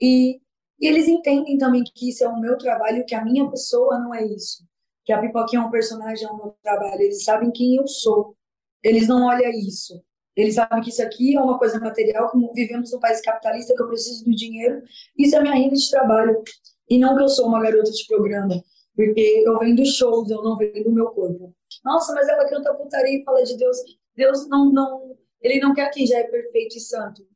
e, 0.00 0.40
e 0.80 0.86
eles 0.86 1.08
entendem 1.08 1.58
também 1.58 1.82
que 1.84 2.08
isso 2.10 2.24
é 2.24 2.28
o 2.28 2.40
meu 2.40 2.56
trabalho, 2.56 3.04
que 3.06 3.14
a 3.14 3.24
minha 3.24 3.48
pessoa 3.50 3.98
não 3.98 4.14
é 4.14 4.24
isso. 4.24 4.64
Que 5.04 5.12
a 5.12 5.20
Pipoquinha 5.20 5.62
é 5.62 5.64
um 5.64 5.70
personagem, 5.70 6.26
é 6.26 6.30
o 6.30 6.36
meu 6.36 6.54
trabalho. 6.62 7.00
Eles 7.00 7.24
sabem 7.24 7.50
quem 7.50 7.76
eu 7.76 7.86
sou. 7.86 8.36
Eles 8.82 9.08
não 9.08 9.26
olham 9.26 9.50
isso. 9.50 10.02
Eles 10.38 10.54
sabem 10.54 10.80
que 10.80 10.90
isso 10.90 11.02
aqui 11.02 11.36
é 11.36 11.40
uma 11.40 11.58
coisa 11.58 11.80
material, 11.80 12.30
como 12.30 12.52
vivemos 12.52 12.92
num 12.92 13.00
país 13.00 13.20
capitalista, 13.20 13.74
que 13.74 13.82
eu 13.82 13.88
preciso 13.88 14.24
do 14.24 14.30
dinheiro. 14.30 14.84
Isso 15.18 15.34
é 15.34 15.40
minha 15.42 15.52
renda 15.52 15.74
de 15.74 15.90
trabalho. 15.90 16.40
E 16.88 16.96
não 16.96 17.16
que 17.16 17.24
eu 17.24 17.28
sou 17.28 17.48
uma 17.48 17.60
garota 17.60 17.90
de 17.90 18.06
programa, 18.06 18.62
porque 18.94 19.42
eu 19.44 19.58
venho 19.58 19.74
dos 19.74 19.96
shows, 19.96 20.30
eu 20.30 20.40
não 20.44 20.56
venho 20.56 20.84
do 20.84 20.92
meu 20.92 21.06
corpo. 21.06 21.52
Nossa, 21.84 22.14
mas 22.14 22.28
ela 22.28 22.48
canta 22.48 22.72
putaria 22.72 23.18
e 23.18 23.24
fala 23.24 23.42
de 23.42 23.56
Deus. 23.56 23.78
Deus 24.14 24.48
não, 24.48 24.72
não, 24.72 25.16
ele 25.42 25.58
não 25.58 25.74
quer 25.74 25.90
quem 25.90 26.06
já 26.06 26.18
é 26.18 26.28
perfeito 26.28 26.76
e 26.76 26.80
santo. 26.80 27.26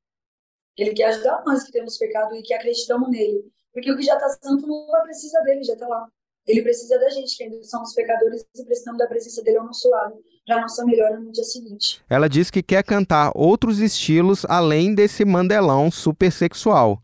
Ele 0.79 0.95
quer 0.95 1.07
ajudar 1.07 1.43
nós 1.45 1.65
que 1.65 1.73
temos 1.73 1.99
pecado 1.99 2.37
e 2.37 2.43
que 2.43 2.55
acreditamos 2.55 3.11
nele. 3.11 3.45
Porque 3.73 3.91
o 3.91 3.97
que 3.97 4.05
já 4.05 4.15
está 4.15 4.29
santo 4.29 4.65
não 4.65 4.87
vai 4.87 5.03
precisar 5.03 5.41
dele, 5.41 5.65
já 5.65 5.73
está 5.73 5.89
lá. 5.89 6.09
Ele 6.47 6.63
precisa 6.63 6.97
da 7.01 7.09
gente, 7.11 7.37
que 7.37 7.43
ainda 7.43 7.65
somos 7.65 7.95
pecadores 7.95 8.47
e 8.55 8.65
precisamos 8.65 8.99
da 8.99 9.09
presença 9.09 9.43
dele 9.43 9.59
ao 9.59 9.67
nosso 9.67 9.91
lado, 9.91 10.23
para 10.47 10.61
nossa 10.61 10.85
melhora 10.85 11.19
no 11.19 11.31
dia 11.31 11.45
seguinte. 11.45 12.03
Ela 12.09 12.29
diz 12.29 12.51
que 12.51 12.63
quer 12.63 12.83
cantar 12.83 13.33
outros 13.35 13.79
estilos 13.79 14.45
além 14.49 14.95
desse 14.95 15.25
mandelão 15.25 15.91
super 15.91 16.31
sexual. 16.31 17.03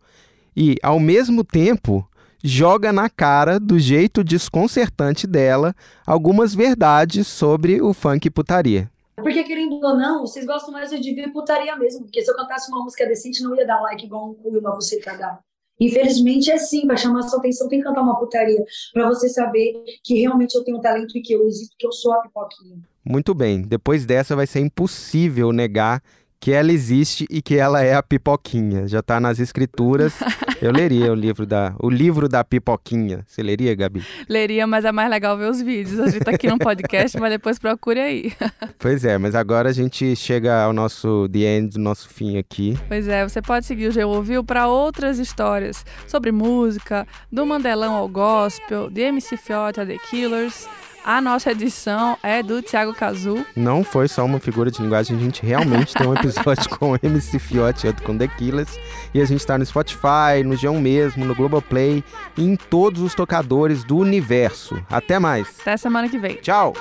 E, 0.57 0.77
ao 0.83 0.99
mesmo 0.99 1.45
tempo, 1.45 2.09
joga 2.43 2.93
na 2.93 3.09
cara, 3.09 3.61
do 3.61 3.79
jeito 3.79 4.25
desconcertante 4.25 5.27
dela, 5.27 5.75
algumas 6.07 6.55
verdades 6.55 7.27
sobre 7.27 7.81
o 7.81 7.93
funk 7.93 8.29
putaria. 8.31 8.91
Porque, 9.17 9.45
querendo 9.45 9.75
ou 9.75 9.97
não, 9.97 10.21
vocês 10.21 10.47
gostam 10.47 10.73
mais 10.73 10.91
de 10.91 11.15
ver 11.15 11.33
putaria 11.33 11.77
mesmo. 11.77 12.03
Porque 12.03 12.23
se 12.23 12.31
eu 12.31 12.37
cantasse 12.37 12.71
uma 12.71 12.83
música 12.83 13.07
decente, 13.07 13.43
não 13.43 13.55
ia 13.57 13.67
dar 13.67 13.81
like 13.81 14.05
igual 14.05 14.31
um 14.31 14.35
cu 14.35 14.55
e 14.55 14.59
uma 14.59 14.73
buceta 14.73 15.17
dá. 15.17 15.39
Infelizmente 15.81 16.51
é 16.51 16.55
assim, 16.55 16.87
para 16.87 16.97
chamar 16.97 17.23
sua 17.23 17.39
atenção 17.39 17.69
tem 17.69 17.79
que 17.79 17.85
cantar 17.85 18.03
uma 18.03 18.19
putaria, 18.19 18.65
para 18.93 19.07
você 19.09 19.29
saber 19.29 19.81
que 20.03 20.21
realmente 20.21 20.57
eu 20.57 20.65
tenho 20.65 20.81
talento 20.81 21.17
e 21.17 21.23
que 21.23 21.33
eu 21.33 21.47
existo, 21.47 21.77
que 21.79 21.87
eu 21.87 21.93
sou 21.93 22.13
a 22.13 22.21
pipoquinha. 22.21 22.79
Muito 23.09 23.33
bem, 23.33 23.63
depois 23.63 24.05
dessa 24.05 24.37
vai 24.37 24.47
ser 24.47 24.61
impossível 24.61 25.51
negar 25.51 26.03
que 26.39 26.53
ela 26.53 26.71
existe 26.71 27.27
e 27.31 27.41
que 27.41 27.57
ela 27.57 27.83
é 27.83 27.95
a 27.95 28.03
pipoquinha. 28.03 28.87
Já 28.87 29.01
tá 29.01 29.19
nas 29.19 29.41
escrituras. 29.41 30.13
Eu 30.61 30.73
leria 30.73 31.11
o 31.11 31.15
livro 31.15 31.47
da 31.47 31.75
o 31.81 31.89
livro 31.89 32.29
da 32.29 32.45
pipoquinha. 32.45 33.25
Você 33.27 33.43
leria, 33.43 33.75
Gabi? 33.75 34.05
Leria, 34.29 34.67
mas 34.67 34.85
é 34.85 34.93
mais 34.93 35.09
legal 35.09 35.39
ver 35.39 35.49
os 35.51 35.63
vídeos. 35.63 35.99
A 35.99 36.09
gente 36.09 36.23
tá 36.23 36.33
aqui 36.33 36.49
no 36.49 36.59
podcast, 36.59 37.19
mas 37.19 37.31
depois 37.31 37.59
procure 37.59 37.99
aí. 37.99 38.33
Pois 38.79 39.05
é, 39.05 39.17
mas 39.19 39.35
agora 39.35 39.71
a 39.71 39.73
gente 39.73 40.15
chega 40.15 40.63
ao 40.63 40.73
nosso 40.73 41.29
the 41.31 41.39
end, 41.41 41.71
do 41.71 41.81
nosso 41.81 42.09
fim 42.09 42.37
aqui. 42.37 42.79
Pois 42.87 43.09
é, 43.09 43.27
você 43.27 43.41
pode 43.41 43.67
seguir 43.67 43.89
o 43.89 43.91
G 43.91 44.05
Ouviu 44.05 44.45
para 44.45 44.69
outras 44.69 45.19
histórias 45.19 45.85
sobre 46.07 46.31
música, 46.31 47.07
do 47.33 47.45
Mandelão 47.47 47.95
ao 47.95 48.09
Gospel, 48.09 48.91
de 48.91 49.01
MC 49.01 49.37
Fiote 49.37 49.81
a 49.81 49.87
The 49.87 49.97
Killers. 50.11 50.69
A 51.09 51.23
nossa 51.23 51.53
edição 51.53 52.19
é 52.23 52.43
do 52.43 52.61
Thiago 52.61 52.93
Cazu. 52.93 53.43
Não 53.57 53.83
foi 53.83 54.07
só 54.09 54.27
uma 54.27 54.39
figura 54.39 54.71
de 54.71 54.83
linguagem, 54.83 55.17
a 55.17 55.19
gente 55.19 55.41
realmente 55.43 55.95
tem 55.95 56.07
um 56.07 56.13
episódio 56.13 56.69
com 56.69 56.93
o 56.93 56.99
MC 57.03 57.39
Fiote 57.39 57.87
e 57.87 57.89
outro 57.89 58.05
com 58.05 58.19
The 58.19 58.29
Killers. 58.29 58.79
E 59.15 59.23
a 59.23 59.25
gente 59.25 59.41
está 59.41 59.57
no 59.57 59.65
Spotify, 59.65 60.45
no 60.45 60.55
G1 60.55 60.79
mesmo, 60.79 61.25
no 61.25 61.35
Globoplay 61.35 62.05
e 62.37 62.45
em 62.45 62.57
todos 62.57 63.01
os 63.01 63.15
tocadores 63.15 63.85
do 63.85 63.97
universo. 63.97 64.85
Até 64.91 65.19
mais. 65.19 65.49
Até 65.63 65.79
semana 65.79 66.11
que 66.11 66.19
vem. 66.19 66.35
Tchau. 66.43 66.75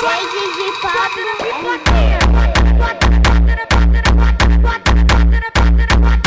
Cheio 0.00 0.30
de 0.56 0.72
papo, 0.80 2.21